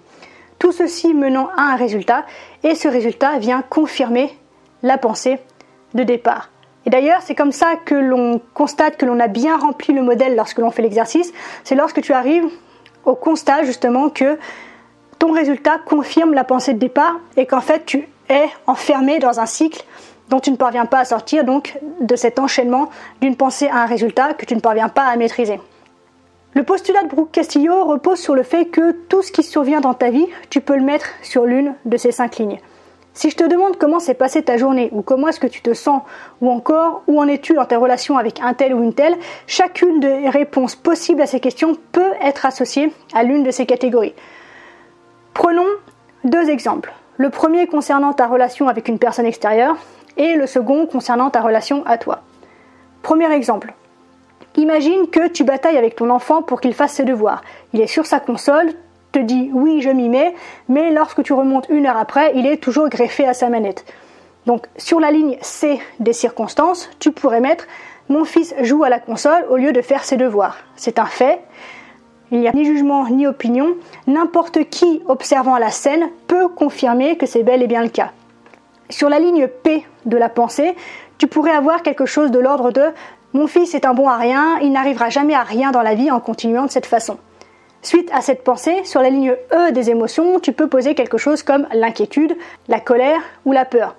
Tout 0.59 0.73
ceci 0.73 1.15
menant 1.15 1.49
à 1.57 1.73
un 1.73 1.77
résultat 1.77 2.25
et 2.63 2.75
ce 2.75 2.89
résultat 2.89 3.39
vient 3.39 3.63
confirmer 3.63 4.37
la 4.83 4.99
pensée 4.99 5.39
de 5.95 6.03
départ. 6.03 6.52
Et 6.87 6.91
d'ailleurs, 6.91 7.21
c'est 7.23 7.35
comme 7.35 7.53
ça 7.53 7.77
que 7.77 7.95
l'on 7.95 8.41
constate 8.55 8.97
que 8.97 9.07
l'on 9.07 9.21
a 9.21 9.29
bien 9.29 9.57
rempli 9.57 9.95
le 9.95 10.03
modèle 10.03 10.35
lorsque 10.37 10.59
l'on 10.59 10.71
fait 10.71 10.83
l'exercice. 10.83 11.33
C'est 11.65 11.75
lorsque 11.75 12.01
tu 12.01 12.13
arrives 12.13 12.47
au 13.05 13.15
constat 13.15 13.63
justement 13.65 14.09
que 14.09 14.39
ton 15.19 15.33
résultat 15.33 15.79
confirme 15.87 16.35
la 16.35 16.45
pensée 16.45 16.75
de 16.75 16.79
départ 16.79 17.21
et 17.37 17.47
qu'en 17.47 17.61
fait 17.61 17.85
tu 17.87 18.09
es 18.29 18.47
enfermé 18.67 19.19
dans 19.19 19.41
un 19.41 19.47
cycle 19.47 19.85
dont 20.29 20.41
tu 20.41 20.51
ne 20.51 20.57
parviens 20.57 20.87
pas 20.87 21.01
à 21.01 21.05
sortir, 21.05 21.45
donc 21.45 21.79
de 22.01 22.17
cet 22.17 22.39
enchaînement 22.39 22.91
d'une 23.21 23.37
pensée 23.37 23.69
à 23.69 23.83
un 23.83 23.87
résultat 23.87 24.35
que 24.35 24.47
tu 24.47 24.55
ne 24.55 24.61
parviens 24.61 24.89
pas 24.89 25.05
à 25.05 25.17
maîtriser. 25.17 25.61
Le 26.55 26.65
postulat 26.65 27.03
de 27.05 27.09
Brooke 27.09 27.31
Castillo 27.33 27.85
repose 27.85 28.19
sur 28.19 28.35
le 28.35 28.43
fait 28.43 28.67
que 28.67 28.93
tout 29.09 29.23
ce 29.23 29.33
qui 29.33 29.43
survient 29.43 29.81
dans 29.81 29.95
ta 29.95 30.11
vie, 30.11 30.27
tu 30.51 30.61
peux 30.61 30.77
le 30.77 30.83
mettre 30.83 31.07
sur 31.23 31.45
l'une 31.45 31.75
de 31.85 31.97
ces 31.97 32.13
cinq 32.13 32.39
lignes. 32.39 32.59
Si 33.15 33.29
je 33.29 33.37
te 33.37 33.45
demande 33.45 33.77
comment 33.77 33.99
s'est 33.99 34.15
passée 34.15 34.43
ta 34.43 34.57
journée, 34.57 34.89
ou 34.93 35.03
comment 35.03 35.29
est-ce 35.29 35.41
que 35.41 35.47
tu 35.47 35.61
te 35.61 35.75
sens, 35.75 36.03
ou 36.41 36.51
encore 36.51 37.03
où 37.07 37.21
en 37.21 37.29
es-tu 37.29 37.53
dans 37.53 37.67
tes 37.67 37.77
relations 37.77 38.17
avec 38.17 38.41
un 38.41 38.55
tel 38.55 38.75
ou 38.75 38.83
une 38.83 38.95
telle, 38.95 39.17
chacune 39.47 40.01
des 40.01 40.29
réponses 40.31 40.77
possibles 40.77 41.21
à 41.21 41.27
ces 41.27 41.41
questions 41.41 41.77
peut 41.93 42.13
être 42.23 42.47
associée 42.47 42.93
à 43.13 43.23
l'une 43.23 43.43
de 43.43 43.51
ces 43.51 43.67
catégories. 43.67 44.15
Prenons 45.35 45.67
deux 46.25 46.49
exemples. 46.49 46.93
Le 47.19 47.29
premier 47.29 47.67
concernant 47.67 48.15
ta 48.15 48.27
relation 48.27 48.69
avec 48.69 48.89
une 48.89 48.99
personne 48.99 49.27
extérieure 49.27 49.77
et 50.17 50.35
le 50.35 50.47
second 50.47 50.87
concernant 50.87 51.31
ta 51.31 51.43
relation 51.43 51.85
à 51.87 51.99
toi. 51.99 52.23
Premier 53.03 53.31
exemple. 53.33 53.75
Imagine 54.57 55.09
que 55.09 55.29
tu 55.29 55.45
batailles 55.45 55.79
avec 55.79 55.97
ton 55.97 56.11
enfant 56.11 56.43
pour 56.43 56.61
qu'il 56.61 56.75
fasse 56.75 56.93
ses 56.93 57.05
devoirs. 57.05 57.43
Il 57.73 57.81
est 57.81 57.87
sur 57.87 58.07
sa 58.07 58.21
console, 58.21 58.73
te 59.13 59.19
dit 59.19 59.51
oui, 59.53 59.81
je 59.81 59.91
m'y 59.91 60.09
mets, 60.09 60.35
mais 60.69 60.91
lorsque 60.91 61.23
tu 61.23 61.33
remontes 61.33 61.67
une 61.69 61.87
heure 61.87 61.97
après, 61.97 62.33
il 62.35 62.47
est 62.47 62.57
toujours 62.57 62.89
greffé 62.89 63.27
à 63.27 63.35
sa 63.35 63.49
manette. 63.49 63.85
Donc 64.47 64.67
sur 64.77 64.99
la 64.99 65.11
ligne 65.11 65.37
C 65.41 65.81
des 66.01 66.13
circonstances, 66.13 66.91
tu 66.99 67.13
pourrais 67.13 67.41
mettre 67.41 67.67
mon 68.09 68.25
fils 68.25 68.55
joue 68.61 68.83
à 68.85 68.89
la 68.89 68.99
console 68.99 69.47
au 69.49 69.57
lieu 69.57 69.73
de 69.73 69.81
faire 69.81 70.05
ses 70.05 70.17
devoirs. 70.17 70.57
C'est 70.77 70.99
un 70.99 71.07
fait. 71.07 71.41
Il 72.31 72.41
n'y 72.41 72.49
a 72.49 72.53
ni 72.53 72.65
jugement 72.65 73.09
ni 73.09 73.27
opinion. 73.27 73.77
N'importe 74.07 74.65
qui 74.71 75.03
observant 75.07 75.57
la 75.57 75.71
scène 75.71 76.09
peut 76.27 76.49
confirmer 76.49 77.17
que 77.17 77.27
c'est 77.27 77.43
bel 77.43 77.63
et 77.63 77.67
bien 77.67 77.83
le 77.83 77.89
cas. 77.89 78.11
Sur 78.91 79.09
la 79.09 79.19
ligne 79.21 79.47
P 79.47 79.87
de 80.05 80.17
la 80.17 80.29
pensée, 80.29 80.75
tu 81.19 81.27
pourrais 81.27 81.53
avoir 81.53 81.83
quelque 81.83 82.07
chose 82.07 82.31
de 82.31 82.39
l'ordre 82.39 82.73
de 82.73 82.91
mon 83.35 83.47
fils 83.47 83.75
est 83.75 83.87
un 83.87 83.95
bon 83.95 84.09
à 84.09 84.19
rien, 84.19 84.59
il 84.61 84.73
n'arrivera 84.73 85.09
jamais 85.09 85.35
à 85.35 85.43
rien 85.43 85.71
dans 85.71 85.81
la 85.81 85.95
vie 85.95 86.11
en 86.11 86.21
continuant 86.21 86.67
de 86.67 86.71
cette 86.71 86.85
façon. 86.85 87.17
Suite 87.83 88.09
à 88.15 88.21
cette 88.21 88.45
pensée, 88.45 88.85
sur 88.85 89.03
la 89.03 89.11
ligne 89.11 89.35
E 89.53 89.73
des 89.73 89.91
émotions, 89.91 90.39
tu 90.39 90.53
peux 90.53 90.69
poser 90.69 90.95
quelque 90.95 91.19
chose 91.19 91.43
comme 91.43 91.67
l'inquiétude, 91.73 92.37
la 92.69 92.79
colère 92.79 93.21
ou 93.45 93.51
la 93.51 93.65
peur. 93.65 93.97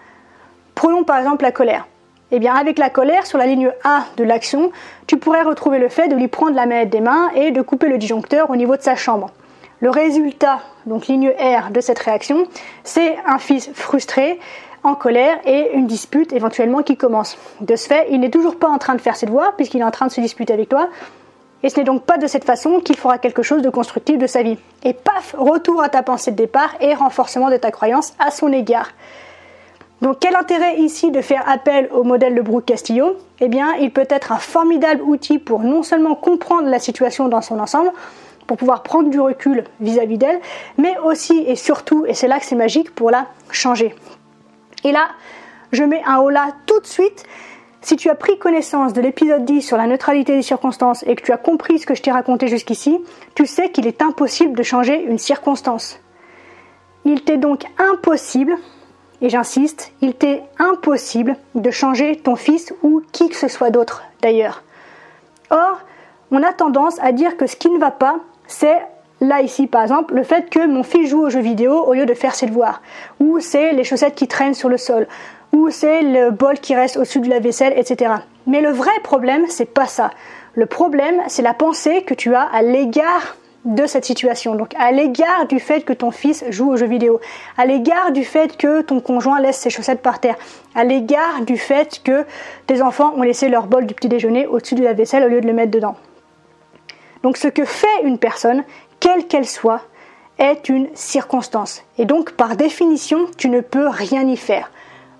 Prenons 0.73 1.03
par 1.03 1.17
exemple 1.17 1.43
la 1.43 1.51
colère. 1.51 1.85
Eh 2.31 2.39
bien, 2.39 2.55
avec 2.55 2.79
la 2.79 2.89
colère, 2.89 3.27
sur 3.27 3.37
la 3.37 3.45
ligne 3.45 3.71
A 3.83 4.05
de 4.15 4.23
l'action, 4.23 4.71
tu 5.05 5.17
pourrais 5.17 5.43
retrouver 5.43 5.79
le 5.79 5.89
fait 5.89 6.07
de 6.07 6.15
lui 6.15 6.29
prendre 6.29 6.55
la 6.55 6.65
manette 6.65 6.89
des 6.89 7.01
mains 7.01 7.29
et 7.35 7.51
de 7.51 7.61
couper 7.61 7.89
le 7.89 7.97
disjoncteur 7.97 8.49
au 8.49 8.55
niveau 8.55 8.77
de 8.77 8.81
sa 8.81 8.95
chambre. 8.95 9.31
Le 9.81 9.89
résultat, 9.89 10.61
donc 10.85 11.07
ligne 11.07 11.31
R 11.31 11.69
de 11.71 11.81
cette 11.81 11.99
réaction, 11.99 12.47
c'est 12.85 13.17
un 13.25 13.37
fils 13.37 13.69
frustré, 13.73 14.39
en 14.83 14.95
colère 14.95 15.37
et 15.45 15.71
une 15.73 15.87
dispute 15.87 16.33
éventuellement 16.33 16.83
qui 16.83 16.97
commence. 16.97 17.37
De 17.61 17.75
ce 17.75 17.87
fait, 17.87 18.07
il 18.09 18.19
n'est 18.19 18.29
toujours 18.29 18.57
pas 18.57 18.67
en 18.67 18.77
train 18.77 18.95
de 18.95 19.01
faire 19.01 19.15
ses 19.15 19.25
devoirs 19.25 19.55
puisqu'il 19.55 19.81
est 19.81 19.85
en 19.85 19.91
train 19.91 20.07
de 20.07 20.11
se 20.11 20.21
disputer 20.21 20.53
avec 20.53 20.69
toi. 20.69 20.89
Et 21.63 21.69
ce 21.69 21.79
n'est 21.79 21.85
donc 21.85 22.03
pas 22.03 22.17
de 22.17 22.27
cette 22.27 22.43
façon 22.43 22.81
qu'il 22.81 22.97
fera 22.97 23.17
quelque 23.17 23.41
chose 23.41 23.61
de 23.61 23.69
constructif 23.69 24.17
de 24.17 24.27
sa 24.27 24.43
vie. 24.43 24.57
Et 24.83 24.93
paf, 24.93 25.33
retour 25.37 25.81
à 25.81 25.89
ta 25.89 26.03
pensée 26.03 26.31
de 26.31 26.35
départ 26.35 26.75
et 26.81 26.93
renforcement 26.93 27.49
de 27.49 27.57
ta 27.57 27.71
croyance 27.71 28.13
à 28.19 28.31
son 28.31 28.51
égard. 28.51 28.89
Donc 30.01 30.17
quel 30.19 30.35
intérêt 30.35 30.79
ici 30.79 31.11
de 31.11 31.21
faire 31.21 31.47
appel 31.47 31.87
au 31.93 32.03
modèle 32.03 32.35
de 32.35 32.41
Brooke 32.41 32.65
Castillo? 32.65 33.15
Eh 33.39 33.47
bien, 33.47 33.75
il 33.75 33.91
peut 33.91 34.05
être 34.09 34.33
un 34.33 34.37
formidable 34.37 35.01
outil 35.01 35.39
pour 35.39 35.61
non 35.61 35.81
seulement 35.81 36.15
comprendre 36.15 36.67
la 36.67 36.79
situation 36.79 37.29
dans 37.29 37.41
son 37.41 37.57
ensemble, 37.59 37.91
pour 38.45 38.57
pouvoir 38.57 38.83
prendre 38.83 39.09
du 39.09 39.21
recul 39.21 39.63
vis-à-vis 39.79 40.17
d'elle, 40.17 40.41
mais 40.77 40.97
aussi 41.05 41.45
et 41.47 41.55
surtout, 41.55 42.05
et 42.05 42.13
c'est 42.13 42.27
là 42.27 42.39
que 42.39 42.45
c'est 42.45 42.55
magique, 42.55 42.93
pour 42.93 43.09
la 43.11 43.27
changer. 43.49 43.95
Et 44.83 44.91
là, 44.91 45.07
je 45.71 45.85
mets 45.85 46.03
un 46.05 46.17
holà 46.17 46.47
tout 46.65 46.81
de 46.81 46.85
suite. 46.85 47.23
Si 47.83 47.97
tu 47.97 48.09
as 48.09 48.15
pris 48.15 48.39
connaissance 48.39 48.93
de 48.93 49.01
l'épisode 49.01 49.43
10 49.43 49.61
sur 49.61 49.75
la 49.75 49.87
neutralité 49.87 50.37
des 50.37 50.41
circonstances 50.41 51.03
et 51.05 51.17
que 51.17 51.21
tu 51.21 51.33
as 51.33 51.37
compris 51.37 51.79
ce 51.79 51.85
que 51.85 51.95
je 51.95 52.01
t'ai 52.01 52.13
raconté 52.13 52.47
jusqu'ici, 52.47 52.97
tu 53.35 53.45
sais 53.45 53.71
qu'il 53.71 53.87
est 53.87 54.01
impossible 54.01 54.57
de 54.57 54.63
changer 54.63 55.03
une 55.03 55.17
circonstance. 55.17 55.99
Il 57.03 57.25
t'est 57.25 57.35
donc 57.35 57.65
impossible, 57.77 58.55
et 59.21 59.27
j'insiste, 59.27 59.91
il 59.99 60.13
t'est 60.13 60.43
impossible 60.59 61.35
de 61.55 61.71
changer 61.71 62.15
ton 62.15 62.37
fils 62.37 62.73
ou 62.83 63.01
qui 63.11 63.27
que 63.27 63.35
ce 63.35 63.49
soit 63.49 63.69
d'autre 63.69 64.03
d'ailleurs. 64.21 64.63
Or, 65.49 65.81
on 66.31 66.41
a 66.41 66.53
tendance 66.53 66.97
à 67.01 67.11
dire 67.11 67.35
que 67.35 67.47
ce 67.47 67.57
qui 67.57 67.69
ne 67.69 67.79
va 67.79 67.91
pas, 67.91 68.15
c'est 68.47 68.81
Là, 69.21 69.41
ici, 69.41 69.67
par 69.67 69.83
exemple, 69.83 70.15
le 70.15 70.23
fait 70.23 70.49
que 70.49 70.67
mon 70.67 70.83
fils 70.83 71.09
joue 71.09 71.21
aux 71.21 71.29
jeux 71.29 71.39
vidéo 71.39 71.81
au 71.85 71.93
lieu 71.93 72.05
de 72.05 72.13
faire 72.13 72.35
ses 72.35 72.45
devoirs, 72.45 72.81
ou 73.21 73.39
c'est 73.39 73.71
les 73.71 73.85
chaussettes 73.85 74.15
qui 74.15 74.27
traînent 74.27 74.53
sur 74.53 74.67
le 74.67 74.77
sol, 74.77 75.07
ou 75.53 75.69
c'est 75.69 76.01
le 76.01 76.31
bol 76.31 76.59
qui 76.59 76.75
reste 76.75 76.97
au-dessus 76.97 77.19
de 77.21 77.29
la 77.29 77.39
vaisselle, 77.39 77.73
etc. 77.77 78.11
Mais 78.47 78.59
le 78.59 78.71
vrai 78.71 78.91
problème, 79.03 79.45
c'est 79.47 79.71
pas 79.71 79.85
ça. 79.85 80.11
Le 80.55 80.65
problème, 80.65 81.21
c'est 81.27 81.41
la 81.41 81.53
pensée 81.53 82.03
que 82.03 82.13
tu 82.13 82.35
as 82.35 82.41
à 82.41 82.61
l'égard 82.61 83.37
de 83.65 83.85
cette 83.85 84.03
situation. 84.03 84.55
Donc 84.55 84.73
à 84.77 84.91
l'égard 84.91 85.47
du 85.47 85.59
fait 85.59 85.85
que 85.85 85.93
ton 85.93 86.11
fils 86.11 86.43
joue 86.49 86.71
aux 86.71 86.75
jeux 86.75 86.87
vidéo, 86.87 87.21
à 87.57 87.65
l'égard 87.65 88.11
du 88.11 88.25
fait 88.25 88.57
que 88.57 88.81
ton 88.81 88.99
conjoint 88.99 89.39
laisse 89.39 89.57
ses 89.57 89.69
chaussettes 89.69 90.01
par 90.01 90.19
terre, 90.19 90.35
à 90.75 90.83
l'égard 90.83 91.41
du 91.45 91.57
fait 91.57 92.01
que 92.03 92.25
tes 92.67 92.81
enfants 92.81 93.13
ont 93.15 93.21
laissé 93.21 93.47
leur 93.47 93.67
bol 93.67 93.85
du 93.85 93.93
petit 93.93 94.09
déjeuner 94.09 94.47
au-dessus 94.47 94.75
de 94.75 94.83
la 94.83 94.93
vaisselle 94.93 95.23
au 95.23 95.29
lieu 95.29 95.39
de 95.39 95.47
le 95.47 95.53
mettre 95.53 95.71
dedans. 95.71 95.95
Donc 97.21 97.37
ce 97.37 97.47
que 97.47 97.63
fait 97.63 98.03
une 98.03 98.17
personne, 98.17 98.63
quelle 98.99 99.27
qu'elle 99.27 99.47
soit, 99.47 99.81
est 100.39 100.67
une 100.67 100.87
circonstance. 100.93 101.83
Et 101.97 102.05
donc, 102.05 102.31
par 102.31 102.55
définition, 102.55 103.27
tu 103.37 103.49
ne 103.49 103.61
peux 103.61 103.87
rien 103.87 104.27
y 104.27 104.35
faire. 104.35 104.71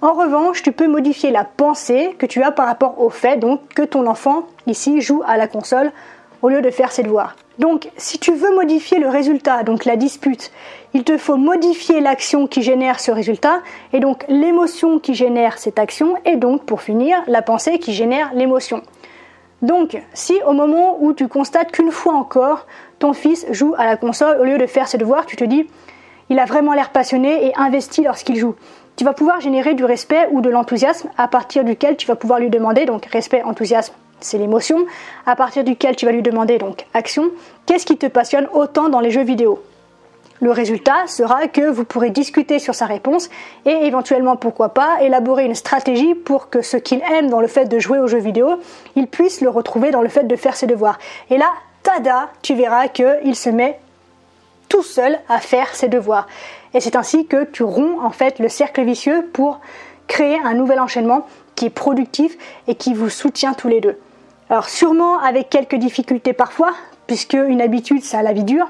En 0.04 0.12
revanche, 0.12 0.62
tu 0.62 0.74
peux 0.74 0.90
modifier 0.90 1.32
la 1.32 1.46
pensée 1.46 2.14
que 2.20 2.26
tu 2.26 2.44
as 2.44 2.52
par 2.52 2.66
rapport 2.66 3.00
au 3.00 3.10
fait 3.10 3.42
que 3.74 3.84
ton 3.84 4.06
enfant, 4.06 4.44
ici, 4.68 5.00
joue 5.00 5.24
à 5.26 5.38
la 5.38 5.48
console 5.48 5.94
au 6.42 6.50
lieu 6.50 6.62
de 6.62 6.70
faire 6.72 6.92
ses 6.92 7.04
devoirs. 7.04 7.38
Donc, 7.58 7.90
si 7.96 8.20
tu 8.20 8.34
veux 8.34 8.54
modifier 8.54 9.00
le 9.00 9.08
résultat, 9.08 9.64
donc 9.64 9.86
la 9.86 9.96
dispute, 9.96 10.52
il 10.94 11.06
te 11.06 11.18
faut 11.18 11.38
modifier 11.38 12.02
l'action 12.02 12.48
qui 12.48 12.64
génère 12.64 13.00
ce 13.00 13.12
résultat, 13.12 13.62
et 13.94 14.02
donc 14.02 14.26
l'émotion 14.28 15.00
qui 15.00 15.14
génère 15.14 15.58
cette 15.58 15.80
action, 15.80 16.18
et 16.26 16.36
donc, 16.36 16.66
pour 16.66 16.82
finir, 16.82 17.24
la 17.28 17.42
pensée 17.42 17.80
qui 17.80 17.94
génère 17.94 18.34
l'émotion. 18.34 18.82
Donc, 19.62 19.98
si 20.14 20.38
au 20.46 20.52
moment 20.52 20.98
où 21.00 21.14
tu 21.14 21.30
constates 21.30 21.72
qu'une 21.72 21.92
fois 21.92 22.16
encore, 22.16 22.68
ton 23.00 23.14
fils 23.14 23.46
joue 23.52 23.74
à 23.78 23.86
la 23.86 23.96
console 23.96 24.38
au 24.42 24.44
lieu 24.44 24.58
de 24.58 24.68
faire 24.68 24.90
ses 24.90 24.98
devoirs, 24.98 25.26
tu 25.26 25.38
te 25.38 25.46
dis, 25.46 25.66
il 26.30 26.40
a 26.40 26.46
vraiment 26.46 26.74
l'air 26.74 26.90
passionné 26.90 27.48
et 27.48 27.54
investi 27.56 28.04
lorsqu'il 28.04 28.36
joue. 28.36 28.56
Tu 28.96 29.04
vas 29.04 29.14
pouvoir 29.14 29.42
générer 29.42 29.74
du 29.74 29.86
respect 29.86 30.28
ou 30.32 30.42
de 30.42 30.50
l'enthousiasme 30.50 31.10
à 31.18 31.28
partir 31.28 31.64
duquel 31.64 31.98
tu 31.98 32.08
vas 32.08 32.16
pouvoir 32.16 32.40
lui 32.40 32.50
demander, 32.50 32.86
donc 32.86 33.06
respect, 33.06 33.44
enthousiasme, 33.44 33.94
c'est 34.20 34.38
l'émotion, 34.38 34.86
à 35.26 35.36
partir 35.36 35.64
duquel 35.64 35.96
tu 35.96 36.06
vas 36.06 36.12
lui 36.12 36.22
demander, 36.22 36.58
donc 36.58 36.86
action, 36.94 37.32
qu'est-ce 37.66 37.86
qui 37.86 37.98
te 37.98 38.06
passionne 38.06 38.48
autant 38.54 38.90
dans 38.90 39.00
les 39.00 39.12
jeux 39.12 39.24
vidéo? 39.24 39.62
Le 40.42 40.52
résultat 40.52 41.08
sera 41.08 41.48
que 41.48 41.70
vous 41.70 41.86
pourrez 41.86 42.10
discuter 42.10 42.60
sur 42.60 42.76
sa 42.76 42.86
réponse 42.86 43.30
et 43.66 43.86
éventuellement, 43.86 44.36
pourquoi 44.36 44.70
pas, 44.70 45.02
élaborer 45.02 45.46
une 45.46 45.56
stratégie 45.56 46.16
pour 46.16 46.50
que 46.50 46.62
ce 46.62 46.76
qu'il 46.76 47.02
aime 47.12 47.30
dans 47.30 47.40
le 47.40 47.48
fait 47.48 47.66
de 47.66 47.80
jouer 47.80 48.00
aux 48.00 48.08
jeux 48.08 48.20
vidéo, 48.20 48.60
il 48.96 49.08
puisse 49.08 49.40
le 49.40 49.50
retrouver 49.50 49.92
dans 49.92 50.02
le 50.02 50.10
fait 50.10 50.26
de 50.26 50.36
faire 50.36 50.56
ses 50.56 50.68
devoirs. 50.68 51.00
Et 51.30 51.38
là, 51.38 51.50
tada, 51.82 52.30
tu 52.42 52.56
verras 52.56 52.90
qu'il 52.90 53.36
se 53.36 53.50
met 53.50 53.80
tout 54.74 54.82
seul 54.82 55.20
à 55.30 55.40
faire 55.40 55.76
ses 55.76 55.88
devoirs. 55.88 56.26
Et 56.74 56.80
c'est 56.80 56.96
ainsi 56.96 57.28
que 57.28 57.44
tu 57.44 57.62
romps 57.62 58.04
en 58.04 58.10
fait 58.10 58.40
le 58.40 58.50
cercle 58.50 58.84
vicieux 58.84 59.30
pour 59.32 59.62
créer 60.08 60.40
un 60.44 60.56
nouvel 60.56 60.80
enchaînement 60.80 61.28
qui 61.54 61.68
est 61.68 61.70
productif 61.70 62.36
et 62.68 62.74
qui 62.74 62.96
vous 62.96 63.10
soutient 63.10 63.54
tous 63.54 63.68
les 63.68 63.82
deux. 63.82 64.00
Alors 64.50 64.70
sûrement 64.70 65.20
avec 65.20 65.52
quelques 65.52 65.76
difficultés 65.76 66.34
parfois, 66.34 66.74
puisque 67.06 67.34
une 67.36 67.62
habitude 67.62 68.04
ça 68.04 68.18
a 68.18 68.24
la 68.24 68.34
vie 68.34 68.44
dure, 68.44 68.68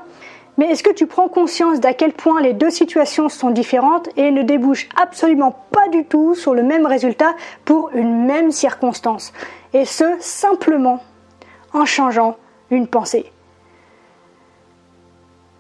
mais 0.58 0.66
est-ce 0.66 0.84
que 0.84 0.92
tu 0.92 1.08
prends 1.08 1.30
conscience 1.30 1.80
d'à 1.80 1.94
quel 1.94 2.12
point 2.12 2.42
les 2.42 2.52
deux 2.52 2.70
situations 2.70 3.30
sont 3.30 3.52
différentes 3.52 4.10
et 4.18 4.32
ne 4.32 4.44
débouchent 4.44 4.90
absolument 5.02 5.56
pas 5.72 5.88
du 5.88 6.04
tout 6.04 6.36
sur 6.36 6.54
le 6.54 6.64
même 6.64 6.86
résultat 6.86 7.34
pour 7.64 7.92
une 7.94 8.26
même 8.26 8.52
circonstance? 8.52 9.32
Et 9.72 9.86
ce, 9.86 10.18
simplement 10.20 11.02
en 11.72 11.86
changeant 11.86 12.36
une 12.72 12.88
pensée. 12.88 13.33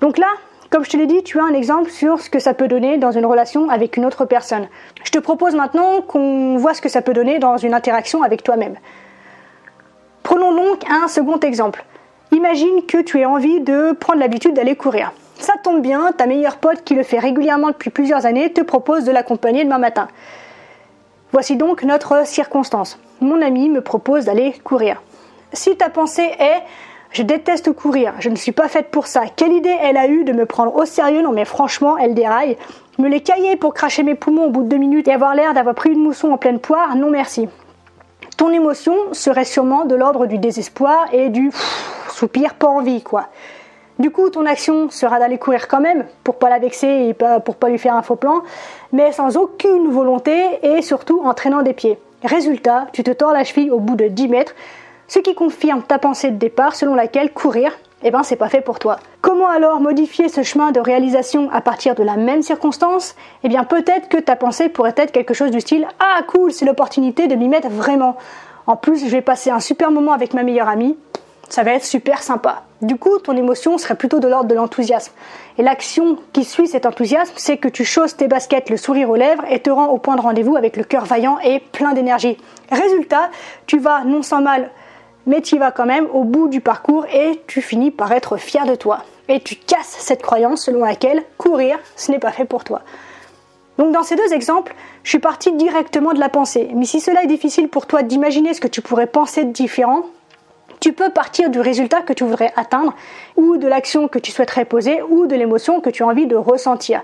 Donc 0.03 0.17
là, 0.17 0.27
comme 0.69 0.83
je 0.83 0.89
te 0.89 0.97
l'ai 0.97 1.05
dit, 1.05 1.23
tu 1.23 1.39
as 1.39 1.43
un 1.43 1.53
exemple 1.53 1.89
sur 1.89 2.19
ce 2.19 2.29
que 2.29 2.39
ça 2.39 2.53
peut 2.53 2.67
donner 2.67 2.97
dans 2.97 3.11
une 3.11 3.25
relation 3.25 3.69
avec 3.69 3.95
une 3.95 4.03
autre 4.03 4.25
personne. 4.25 4.67
Je 5.01 5.11
te 5.11 5.17
propose 5.17 5.55
maintenant 5.55 6.01
qu'on 6.01 6.57
voit 6.57 6.73
ce 6.73 6.81
que 6.81 6.89
ça 6.89 7.01
peut 7.01 7.13
donner 7.13 7.39
dans 7.39 7.55
une 7.55 7.73
interaction 7.73 8.21
avec 8.21 8.43
toi-même. 8.43 8.75
Prenons 10.21 10.53
donc 10.53 10.83
un 10.89 11.07
second 11.07 11.39
exemple. 11.39 11.85
Imagine 12.33 12.85
que 12.85 13.01
tu 13.01 13.21
aies 13.21 13.25
envie 13.25 13.61
de 13.61 13.93
prendre 13.93 14.19
l'habitude 14.19 14.53
d'aller 14.53 14.75
courir. 14.75 15.13
Ça 15.39 15.53
tombe 15.63 15.81
bien, 15.81 16.11
ta 16.11 16.25
meilleure 16.25 16.57
pote 16.57 16.83
qui 16.83 16.95
le 16.95 17.03
fait 17.03 17.19
régulièrement 17.19 17.69
depuis 17.69 17.89
plusieurs 17.89 18.25
années 18.25 18.51
te 18.51 18.59
propose 18.59 19.05
de 19.05 19.11
l'accompagner 19.13 19.63
demain 19.63 19.77
matin. 19.77 20.09
Voici 21.31 21.55
donc 21.55 21.81
notre 21.83 22.27
circonstance. 22.27 22.99
Mon 23.21 23.41
ami 23.41 23.69
me 23.69 23.79
propose 23.79 24.25
d'aller 24.25 24.51
courir. 24.65 25.01
Si 25.53 25.77
ta 25.77 25.89
pensée 25.89 26.29
est 26.39 26.61
je 27.13 27.21
déteste 27.21 27.71
courir, 27.71 28.13
je 28.19 28.29
ne 28.29 28.35
suis 28.35 28.51
pas 28.51 28.67
faite 28.67 28.89
pour 28.89 29.07
ça. 29.07 29.23
Quelle 29.35 29.53
idée 29.53 29.75
elle 29.81 29.97
a 29.97 30.07
eue 30.07 30.23
de 30.23 30.33
me 30.33 30.45
prendre 30.45 30.75
au 30.75 30.85
sérieux? 30.85 31.21
Non 31.21 31.31
mais 31.31 31.45
franchement, 31.45 31.97
elle 31.97 32.13
déraille. 32.15 32.57
Me 32.97 33.07
les 33.07 33.21
cailler 33.21 33.55
pour 33.55 33.73
cracher 33.73 34.03
mes 34.03 34.15
poumons 34.15 34.45
au 34.45 34.49
bout 34.49 34.63
de 34.63 34.69
deux 34.69 34.77
minutes 34.77 35.07
et 35.07 35.13
avoir 35.13 35.33
l'air 35.33 35.53
d'avoir 35.53 35.75
pris 35.75 35.91
une 35.91 36.03
mousson 36.03 36.31
en 36.31 36.37
pleine 36.37 36.59
poire? 36.59 36.95
Non 36.95 37.09
merci. 37.09 37.47
Ton 38.35 38.51
émotion 38.51 38.95
serait 39.13 39.45
sûrement 39.45 39.85
de 39.85 39.95
l'ordre 39.95 40.25
du 40.25 40.39
désespoir 40.39 41.05
et 41.13 41.29
du 41.29 41.51
soupir, 42.09 42.55
pas 42.55 42.67
envie, 42.67 43.01
quoi. 43.03 43.27
Du 43.99 44.09
coup, 44.09 44.31
ton 44.31 44.47
action 44.47 44.89
sera 44.89 45.19
d'aller 45.19 45.37
courir 45.37 45.67
quand 45.67 45.79
même 45.79 46.05
pour 46.23 46.39
pas 46.39 46.49
la 46.49 46.57
vexer 46.57 46.87
et 46.87 47.13
pour 47.13 47.55
pas 47.55 47.69
lui 47.69 47.77
faire 47.77 47.95
un 47.95 48.01
faux 48.01 48.15
plan, 48.15 48.41
mais 48.91 49.11
sans 49.11 49.37
aucune 49.37 49.91
volonté 49.91 50.35
et 50.63 50.81
surtout 50.81 51.21
en 51.23 51.35
traînant 51.35 51.61
des 51.61 51.73
pieds. 51.73 51.99
Résultat, 52.23 52.87
tu 52.91 53.03
te 53.03 53.11
tords 53.11 53.33
la 53.33 53.43
cheville 53.43 53.69
au 53.69 53.79
bout 53.79 53.95
de 53.95 54.07
10 54.07 54.29
mètres, 54.29 54.55
ce 55.13 55.19
qui 55.19 55.35
confirme 55.35 55.83
ta 55.83 55.99
pensée 55.99 56.31
de 56.31 56.37
départ 56.37 56.73
selon 56.73 56.95
laquelle 56.95 57.31
courir, 57.31 57.71
eh 58.01 58.09
ben 58.09 58.23
c'est 58.23 58.35
pas 58.35 58.49
fait 58.49 58.61
pour 58.61 58.79
toi. 58.79 58.97
Comment 59.21 59.47
alors 59.47 59.79
modifier 59.79 60.27
ce 60.27 60.41
chemin 60.41 60.71
de 60.71 60.79
réalisation 60.79 61.51
à 61.51 61.61
partir 61.61 61.93
de 61.93 62.01
la 62.01 62.17
même 62.17 62.41
circonstance? 62.41 63.13
Eh 63.43 63.47
bien 63.47 63.63
peut-être 63.63 64.09
que 64.09 64.17
ta 64.17 64.35
pensée 64.35 64.69
pourrait 64.69 64.95
être 64.97 65.11
quelque 65.11 65.35
chose 65.35 65.51
du 65.51 65.61
style 65.61 65.87
Ah 65.99 66.23
cool, 66.27 66.51
c'est 66.51 66.65
l'opportunité 66.65 67.27
de 67.27 67.35
m'y 67.35 67.47
mettre 67.47 67.69
vraiment. 67.69 68.17
En 68.65 68.75
plus, 68.75 69.05
je 69.05 69.11
vais 69.11 69.21
passer 69.21 69.51
un 69.51 69.59
super 69.59 69.91
moment 69.91 70.13
avec 70.13 70.33
ma 70.33 70.41
meilleure 70.41 70.67
amie, 70.67 70.97
ça 71.47 71.61
va 71.61 71.73
être 71.73 71.85
super 71.85 72.23
sympa. 72.23 72.63
Du 72.81 72.95
coup, 72.95 73.19
ton 73.19 73.37
émotion 73.37 73.77
serait 73.77 73.93
plutôt 73.93 74.19
de 74.19 74.27
l'ordre 74.27 74.49
de 74.49 74.55
l'enthousiasme. 74.55 75.13
Et 75.59 75.61
l'action 75.61 76.17
qui 76.31 76.43
suit 76.43 76.67
cet 76.67 76.87
enthousiasme, 76.87 77.35
c'est 77.37 77.57
que 77.57 77.67
tu 77.67 77.85
chausses 77.85 78.17
tes 78.17 78.27
baskets 78.27 78.71
le 78.71 78.77
sourire 78.77 79.11
aux 79.11 79.15
lèvres 79.15 79.43
et 79.47 79.59
te 79.59 79.69
rends 79.69 79.89
au 79.89 79.99
point 79.99 80.15
de 80.15 80.21
rendez-vous 80.21 80.55
avec 80.55 80.75
le 80.75 80.83
cœur 80.83 81.05
vaillant 81.05 81.37
et 81.43 81.59
plein 81.59 81.93
d'énergie. 81.93 82.35
Résultat, 82.71 83.29
tu 83.67 83.77
vas 83.77 84.03
non 84.05 84.23
sans 84.23 84.41
mal, 84.41 84.71
mais 85.25 85.41
tu 85.41 85.55
y 85.55 85.57
vas 85.57 85.71
quand 85.71 85.85
même 85.85 86.07
au 86.13 86.23
bout 86.23 86.47
du 86.47 86.61
parcours 86.61 87.05
et 87.13 87.41
tu 87.47 87.61
finis 87.61 87.91
par 87.91 88.11
être 88.11 88.37
fier 88.37 88.65
de 88.65 88.75
toi. 88.75 88.99
Et 89.29 89.39
tu 89.39 89.55
casses 89.55 89.95
cette 89.99 90.21
croyance 90.21 90.65
selon 90.65 90.83
laquelle 90.83 91.23
courir, 91.37 91.79
ce 91.95 92.11
n'est 92.11 92.19
pas 92.19 92.31
fait 92.31 92.45
pour 92.45 92.63
toi. 92.63 92.81
Donc 93.77 93.91
dans 93.91 94.03
ces 94.03 94.15
deux 94.15 94.33
exemples, 94.33 94.75
je 95.03 95.09
suis 95.09 95.19
partie 95.19 95.51
directement 95.53 96.13
de 96.13 96.19
la 96.19 96.29
pensée. 96.29 96.69
Mais 96.75 96.85
si 96.85 96.99
cela 96.99 97.23
est 97.23 97.27
difficile 97.27 97.69
pour 97.69 97.87
toi 97.87 98.03
d'imaginer 98.03 98.53
ce 98.53 98.61
que 98.61 98.67
tu 98.67 98.81
pourrais 98.81 99.07
penser 99.07 99.45
de 99.45 99.51
différent, 99.51 100.03
tu 100.79 100.91
peux 100.91 101.09
partir 101.09 101.49
du 101.49 101.59
résultat 101.61 102.01
que 102.01 102.11
tu 102.11 102.25
voudrais 102.25 102.51
atteindre, 102.57 102.93
ou 103.37 103.55
de 103.55 103.67
l'action 103.67 104.09
que 104.09 104.19
tu 104.19 104.31
souhaiterais 104.31 104.65
poser, 104.65 105.01
ou 105.01 105.27
de 105.27 105.35
l'émotion 105.35 105.79
que 105.79 105.89
tu 105.89 106.03
as 106.03 106.07
envie 106.07 106.27
de 106.27 106.35
ressentir. 106.35 107.01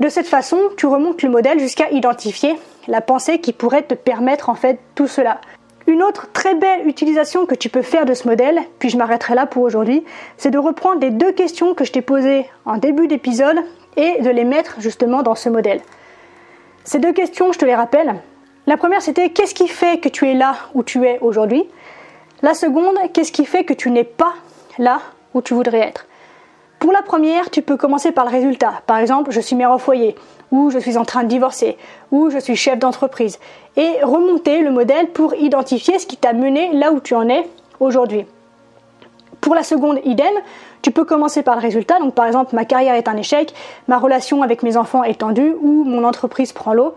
De 0.00 0.08
cette 0.08 0.26
façon, 0.26 0.58
tu 0.76 0.86
remontes 0.86 1.22
le 1.22 1.28
modèle 1.28 1.58
jusqu'à 1.58 1.90
identifier 1.90 2.56
la 2.86 3.02
pensée 3.02 3.40
qui 3.40 3.52
pourrait 3.52 3.82
te 3.82 3.94
permettre 3.94 4.48
en 4.48 4.54
fait 4.54 4.78
tout 4.94 5.08
cela. 5.08 5.40
Une 5.88 6.02
autre 6.02 6.30
très 6.34 6.54
belle 6.54 6.86
utilisation 6.86 7.46
que 7.46 7.54
tu 7.54 7.70
peux 7.70 7.80
faire 7.80 8.04
de 8.04 8.12
ce 8.12 8.28
modèle, 8.28 8.60
puis 8.78 8.90
je 8.90 8.98
m'arrêterai 8.98 9.34
là 9.34 9.46
pour 9.46 9.62
aujourd'hui, 9.62 10.04
c'est 10.36 10.50
de 10.50 10.58
reprendre 10.58 11.00
les 11.00 11.10
deux 11.10 11.32
questions 11.32 11.72
que 11.72 11.86
je 11.86 11.92
t'ai 11.92 12.02
posées 12.02 12.44
en 12.66 12.76
début 12.76 13.08
d'épisode 13.08 13.56
et 13.96 14.20
de 14.20 14.28
les 14.28 14.44
mettre 14.44 14.82
justement 14.82 15.22
dans 15.22 15.34
ce 15.34 15.48
modèle. 15.48 15.80
Ces 16.84 16.98
deux 16.98 17.14
questions, 17.14 17.52
je 17.52 17.58
te 17.58 17.64
les 17.64 17.74
rappelle. 17.74 18.16
La 18.66 18.76
première, 18.76 19.00
c'était 19.00 19.30
qu'est-ce 19.30 19.54
qui 19.54 19.66
fait 19.66 19.98
que 19.98 20.10
tu 20.10 20.28
es 20.28 20.34
là 20.34 20.56
où 20.74 20.82
tu 20.82 21.06
es 21.06 21.18
aujourd'hui? 21.20 21.64
La 22.42 22.52
seconde, 22.52 22.98
qu'est-ce 23.14 23.32
qui 23.32 23.46
fait 23.46 23.64
que 23.64 23.72
tu 23.72 23.90
n'es 23.90 24.04
pas 24.04 24.34
là 24.76 25.00
où 25.32 25.40
tu 25.40 25.54
voudrais 25.54 25.80
être? 25.80 26.06
Pour 26.78 26.92
la 26.92 27.02
première, 27.02 27.50
tu 27.50 27.62
peux 27.62 27.76
commencer 27.76 28.12
par 28.12 28.24
le 28.24 28.30
résultat. 28.30 28.82
Par 28.86 28.98
exemple, 28.98 29.30
je 29.30 29.40
suis 29.40 29.56
mère 29.56 29.72
au 29.72 29.78
foyer 29.78 30.14
ou 30.50 30.70
je 30.70 30.78
suis 30.78 30.96
en 30.96 31.04
train 31.04 31.24
de 31.24 31.28
divorcer, 31.28 31.76
ou 32.10 32.30
je 32.30 32.38
suis 32.38 32.56
chef 32.56 32.78
d'entreprise, 32.78 33.38
et 33.76 34.02
remonter 34.02 34.62
le 34.62 34.70
modèle 34.70 35.08
pour 35.08 35.34
identifier 35.34 35.98
ce 35.98 36.06
qui 36.06 36.16
t'a 36.16 36.32
mené 36.32 36.72
là 36.72 36.92
où 36.92 37.00
tu 37.00 37.14
en 37.14 37.28
es 37.28 37.46
aujourd'hui. 37.80 38.24
Pour 39.40 39.54
la 39.54 39.62
seconde, 39.62 40.00
idem, 40.04 40.32
tu 40.82 40.90
peux 40.90 41.04
commencer 41.04 41.42
par 41.42 41.56
le 41.56 41.60
résultat, 41.60 41.98
donc 41.98 42.14
par 42.14 42.26
exemple 42.26 42.54
ma 42.54 42.64
carrière 42.64 42.94
est 42.94 43.08
un 43.08 43.16
échec, 43.16 43.52
ma 43.86 43.98
relation 43.98 44.42
avec 44.42 44.62
mes 44.62 44.76
enfants 44.76 45.04
est 45.04 45.20
tendue, 45.20 45.54
ou 45.60 45.84
mon 45.84 46.04
entreprise 46.04 46.52
prend 46.52 46.72
l'eau. 46.72 46.94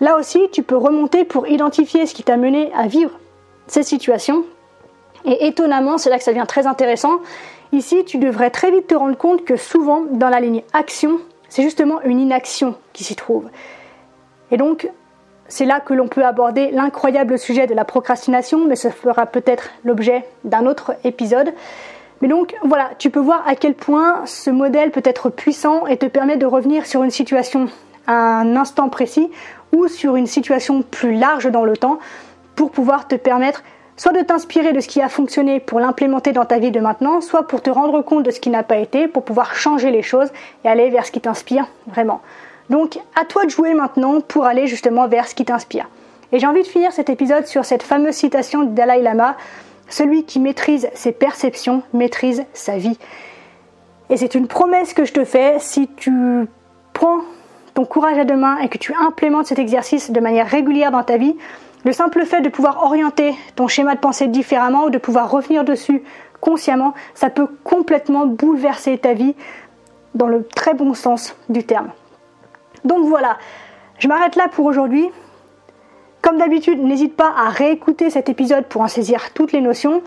Là 0.00 0.16
aussi, 0.16 0.48
tu 0.50 0.62
peux 0.62 0.76
remonter 0.76 1.24
pour 1.24 1.46
identifier 1.46 2.06
ce 2.06 2.14
qui 2.14 2.22
t'a 2.22 2.36
mené 2.36 2.72
à 2.74 2.86
vivre 2.86 3.10
cette 3.66 3.84
situation. 3.84 4.44
Et 5.26 5.46
étonnamment, 5.46 5.98
c'est 5.98 6.08
là 6.08 6.16
que 6.16 6.24
ça 6.24 6.32
devient 6.32 6.46
très 6.48 6.66
intéressant. 6.66 7.20
Ici, 7.72 8.04
tu 8.04 8.18
devrais 8.18 8.50
très 8.50 8.70
vite 8.70 8.88
te 8.88 8.94
rendre 8.94 9.16
compte 9.16 9.44
que 9.44 9.56
souvent, 9.56 10.02
dans 10.10 10.28
la 10.28 10.40
ligne 10.40 10.62
action, 10.72 11.20
c'est 11.48 11.62
justement 11.62 12.00
une 12.02 12.18
inaction 12.18 12.74
qui 12.92 13.04
s'y 13.04 13.14
trouve. 13.14 13.48
Et 14.50 14.56
donc, 14.56 14.88
c'est 15.46 15.64
là 15.64 15.80
que 15.80 15.94
l'on 15.94 16.08
peut 16.08 16.24
aborder 16.24 16.70
l'incroyable 16.70 17.38
sujet 17.38 17.66
de 17.66 17.74
la 17.74 17.84
procrastination, 17.84 18.66
mais 18.66 18.76
ce 18.76 18.88
fera 18.88 19.26
peut-être 19.26 19.70
l'objet 19.84 20.24
d'un 20.44 20.66
autre 20.66 20.94
épisode. 21.04 21.52
Mais 22.20 22.28
donc 22.28 22.54
voilà, 22.64 22.90
tu 22.98 23.10
peux 23.10 23.20
voir 23.20 23.46
à 23.46 23.54
quel 23.54 23.74
point 23.74 24.22
ce 24.26 24.50
modèle 24.50 24.90
peut 24.90 25.02
être 25.04 25.30
puissant 25.30 25.86
et 25.86 25.96
te 25.96 26.06
permet 26.06 26.36
de 26.36 26.46
revenir 26.46 26.86
sur 26.86 27.02
une 27.02 27.10
situation 27.10 27.68
à 28.06 28.12
un 28.12 28.56
instant 28.56 28.88
précis 28.88 29.30
ou 29.72 29.88
sur 29.88 30.16
une 30.16 30.26
situation 30.26 30.82
plus 30.82 31.14
large 31.14 31.50
dans 31.50 31.64
le 31.64 31.76
temps 31.76 31.98
pour 32.56 32.70
pouvoir 32.70 33.08
te 33.08 33.14
permettre 33.14 33.62
soit 34.00 34.12
de 34.12 34.22
t'inspirer 34.22 34.72
de 34.72 34.80
ce 34.80 34.88
qui 34.88 35.02
a 35.02 35.10
fonctionné 35.10 35.60
pour 35.60 35.78
l'implémenter 35.78 36.32
dans 36.32 36.46
ta 36.46 36.58
vie 36.58 36.70
de 36.70 36.80
maintenant, 36.80 37.20
soit 37.20 37.46
pour 37.46 37.60
te 37.60 37.68
rendre 37.68 38.00
compte 38.00 38.22
de 38.22 38.30
ce 38.30 38.40
qui 38.40 38.48
n'a 38.48 38.62
pas 38.62 38.78
été, 38.78 39.08
pour 39.08 39.26
pouvoir 39.26 39.54
changer 39.54 39.90
les 39.90 40.00
choses 40.00 40.30
et 40.64 40.68
aller 40.68 40.88
vers 40.88 41.04
ce 41.04 41.12
qui 41.12 41.20
t'inspire 41.20 41.68
vraiment. 41.86 42.22
Donc 42.70 42.98
à 43.14 43.26
toi 43.26 43.44
de 43.44 43.50
jouer 43.50 43.74
maintenant 43.74 44.22
pour 44.22 44.46
aller 44.46 44.66
justement 44.66 45.06
vers 45.06 45.28
ce 45.28 45.34
qui 45.34 45.44
t'inspire. 45.44 45.86
Et 46.32 46.38
j'ai 46.38 46.46
envie 46.46 46.62
de 46.62 46.66
finir 46.66 46.92
cet 46.92 47.10
épisode 47.10 47.46
sur 47.46 47.66
cette 47.66 47.82
fameuse 47.82 48.14
citation 48.14 48.62
du 48.62 48.72
Dalai 48.72 49.02
Lama, 49.02 49.36
celui 49.90 50.24
qui 50.24 50.40
maîtrise 50.40 50.88
ses 50.94 51.12
perceptions 51.12 51.82
maîtrise 51.92 52.46
sa 52.54 52.78
vie. 52.78 52.98
Et 54.08 54.16
c'est 54.16 54.34
une 54.34 54.46
promesse 54.46 54.94
que 54.94 55.04
je 55.04 55.12
te 55.12 55.26
fais, 55.26 55.58
si 55.58 55.88
tu 55.88 56.48
prends 56.94 57.20
ton 57.74 57.84
courage 57.84 58.16
à 58.16 58.24
deux 58.24 58.36
mains 58.36 58.60
et 58.60 58.70
que 58.70 58.78
tu 58.78 58.94
implémentes 58.94 59.44
cet 59.44 59.58
exercice 59.58 60.10
de 60.10 60.20
manière 60.20 60.46
régulière 60.46 60.90
dans 60.90 61.02
ta 61.02 61.18
vie, 61.18 61.36
le 61.84 61.92
simple 61.92 62.24
fait 62.24 62.40
de 62.40 62.48
pouvoir 62.48 62.82
orienter 62.84 63.34
ton 63.56 63.68
schéma 63.68 63.94
de 63.94 64.00
pensée 64.00 64.26
différemment 64.26 64.84
ou 64.84 64.90
de 64.90 64.98
pouvoir 64.98 65.30
revenir 65.30 65.64
dessus 65.64 66.02
consciemment, 66.40 66.94
ça 67.14 67.30
peut 67.30 67.48
complètement 67.64 68.26
bouleverser 68.26 68.98
ta 68.98 69.12
vie 69.12 69.34
dans 70.14 70.26
le 70.26 70.44
très 70.44 70.74
bon 70.74 70.94
sens 70.94 71.36
du 71.48 71.64
terme. 71.64 71.90
Donc 72.84 73.06
voilà, 73.06 73.38
je 73.98 74.08
m'arrête 74.08 74.36
là 74.36 74.48
pour 74.48 74.66
aujourd'hui. 74.66 75.08
Comme 76.22 76.38
d'habitude, 76.38 76.82
n'hésite 76.82 77.16
pas 77.16 77.32
à 77.36 77.48
réécouter 77.48 78.10
cet 78.10 78.28
épisode 78.28 78.66
pour 78.66 78.82
en 78.82 78.88
saisir 78.88 79.32
toutes 79.32 79.52
les 79.52 79.60
notions. 79.60 80.02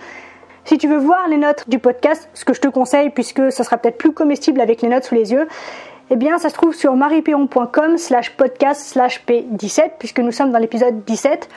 Si 0.65 0.77
tu 0.77 0.87
veux 0.87 0.97
voir 0.97 1.27
les 1.27 1.37
notes 1.37 1.67
du 1.67 1.79
podcast, 1.79 2.29
ce 2.33 2.45
que 2.45 2.53
je 2.53 2.61
te 2.61 2.67
conseille 2.67 3.09
puisque 3.09 3.51
ça 3.51 3.63
sera 3.63 3.77
peut-être 3.77 3.97
plus 3.97 4.13
comestible 4.13 4.61
avec 4.61 4.81
les 4.81 4.89
notes 4.89 5.05
sous 5.05 5.15
les 5.15 5.31
yeux, 5.31 5.47
eh 6.13 6.15
bien 6.15 6.37
ça 6.37 6.49
se 6.49 6.53
trouve 6.53 6.75
sur 6.75 6.95
marieperron.com 6.95 7.97
slash 7.97 8.29
podcast 8.37 8.81
slash 8.81 9.25
p17 9.27 9.93
puisque 9.97 10.19
nous 10.19 10.31
sommes 10.31 10.51
dans 10.51 10.59
l'épisode 10.59 11.03
17. 11.05 11.49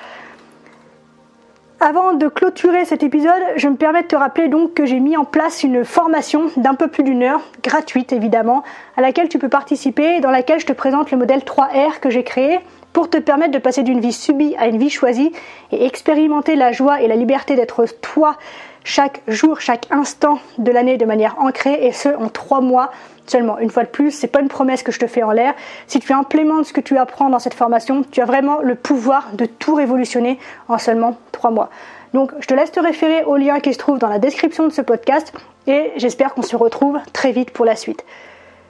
Avant 1.78 2.14
de 2.14 2.26
clôturer 2.28 2.86
cet 2.86 3.02
épisode, 3.02 3.42
je 3.56 3.68
me 3.68 3.76
permets 3.76 4.00
de 4.00 4.06
te 4.06 4.16
rappeler 4.16 4.48
donc 4.48 4.72
que 4.72 4.86
j'ai 4.86 4.98
mis 4.98 5.14
en 5.18 5.26
place 5.26 5.62
une 5.62 5.84
formation 5.84 6.46
d'un 6.56 6.72
peu 6.72 6.88
plus 6.88 7.02
d'une 7.02 7.22
heure, 7.22 7.42
gratuite 7.62 8.14
évidemment, 8.14 8.62
à 8.96 9.02
laquelle 9.02 9.28
tu 9.28 9.38
peux 9.38 9.50
participer, 9.50 10.20
dans 10.20 10.30
laquelle 10.30 10.58
je 10.58 10.64
te 10.64 10.72
présente 10.72 11.10
le 11.10 11.18
modèle 11.18 11.40
3R 11.40 12.00
que 12.00 12.08
j'ai 12.08 12.24
créé 12.24 12.60
pour 12.94 13.10
te 13.10 13.18
permettre 13.18 13.52
de 13.52 13.58
passer 13.58 13.82
d'une 13.82 14.00
vie 14.00 14.14
subie 14.14 14.56
à 14.58 14.68
une 14.68 14.78
vie 14.78 14.88
choisie 14.88 15.32
et 15.70 15.84
expérimenter 15.84 16.56
la 16.56 16.72
joie 16.72 17.02
et 17.02 17.08
la 17.08 17.16
liberté 17.16 17.56
d'être 17.56 17.84
toi 18.00 18.38
chaque 18.84 19.20
jour, 19.28 19.60
chaque 19.60 19.86
instant 19.90 20.38
de 20.56 20.70
l'année 20.70 20.96
de 20.96 21.04
manière 21.04 21.36
ancrée 21.40 21.86
et 21.86 21.92
ce 21.92 22.08
en 22.08 22.30
trois 22.30 22.62
mois 22.62 22.90
seulement. 23.30 23.58
Une 23.58 23.70
fois 23.70 23.84
de 23.84 23.88
plus, 23.88 24.10
c'est 24.10 24.26
pas 24.26 24.40
une 24.40 24.48
promesse 24.48 24.82
que 24.82 24.92
je 24.92 24.98
te 24.98 25.06
fais 25.06 25.22
en 25.22 25.32
l'air. 25.32 25.54
Si 25.86 26.00
tu 26.00 26.12
implémentes 26.12 26.66
ce 26.66 26.72
que 26.72 26.80
tu 26.80 26.96
apprends 26.96 27.28
dans 27.28 27.38
cette 27.38 27.54
formation, 27.54 28.04
tu 28.10 28.20
as 28.20 28.24
vraiment 28.24 28.60
le 28.60 28.74
pouvoir 28.74 29.28
de 29.34 29.46
tout 29.46 29.74
révolutionner 29.74 30.38
en 30.68 30.78
seulement 30.78 31.16
trois 31.32 31.50
mois. 31.50 31.70
Donc, 32.14 32.32
je 32.40 32.46
te 32.46 32.54
laisse 32.54 32.72
te 32.72 32.80
référer 32.80 33.24
au 33.24 33.36
lien 33.36 33.60
qui 33.60 33.72
se 33.74 33.78
trouve 33.78 33.98
dans 33.98 34.08
la 34.08 34.18
description 34.18 34.66
de 34.66 34.72
ce 34.72 34.82
podcast 34.82 35.32
et 35.66 35.92
j'espère 35.96 36.34
qu'on 36.34 36.42
se 36.42 36.56
retrouve 36.56 36.98
très 37.12 37.32
vite 37.32 37.50
pour 37.50 37.64
la 37.64 37.76
suite. 37.76 38.04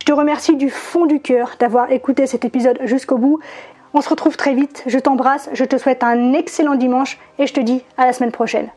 Je 0.01 0.07
te 0.07 0.12
remercie 0.12 0.57
du 0.57 0.71
fond 0.71 1.07
du 1.07 1.21
cœur 1.21 1.57
d'avoir 1.59 1.90
écouté 1.92 2.27
cet 2.27 2.45
épisode 2.45 2.79
jusqu'au 2.85 3.19
bout. 3.19 3.40
On 3.95 4.01
se 4.01 4.09
retrouve 4.09 4.37
très 4.37 4.55
vite. 4.55 4.85
Je 4.87 4.99
t'embrasse, 4.99 5.49
je 5.53 5.64
te 5.64 5.79
souhaite 5.79 6.03
un 6.03 6.33
excellent 6.33 6.75
dimanche 6.75 7.19
et 7.38 7.47
je 7.47 7.53
te 7.55 7.61
dis 7.61 7.83
à 7.97 8.07
la 8.07 8.12
semaine 8.12 8.33
prochaine. 8.33 8.69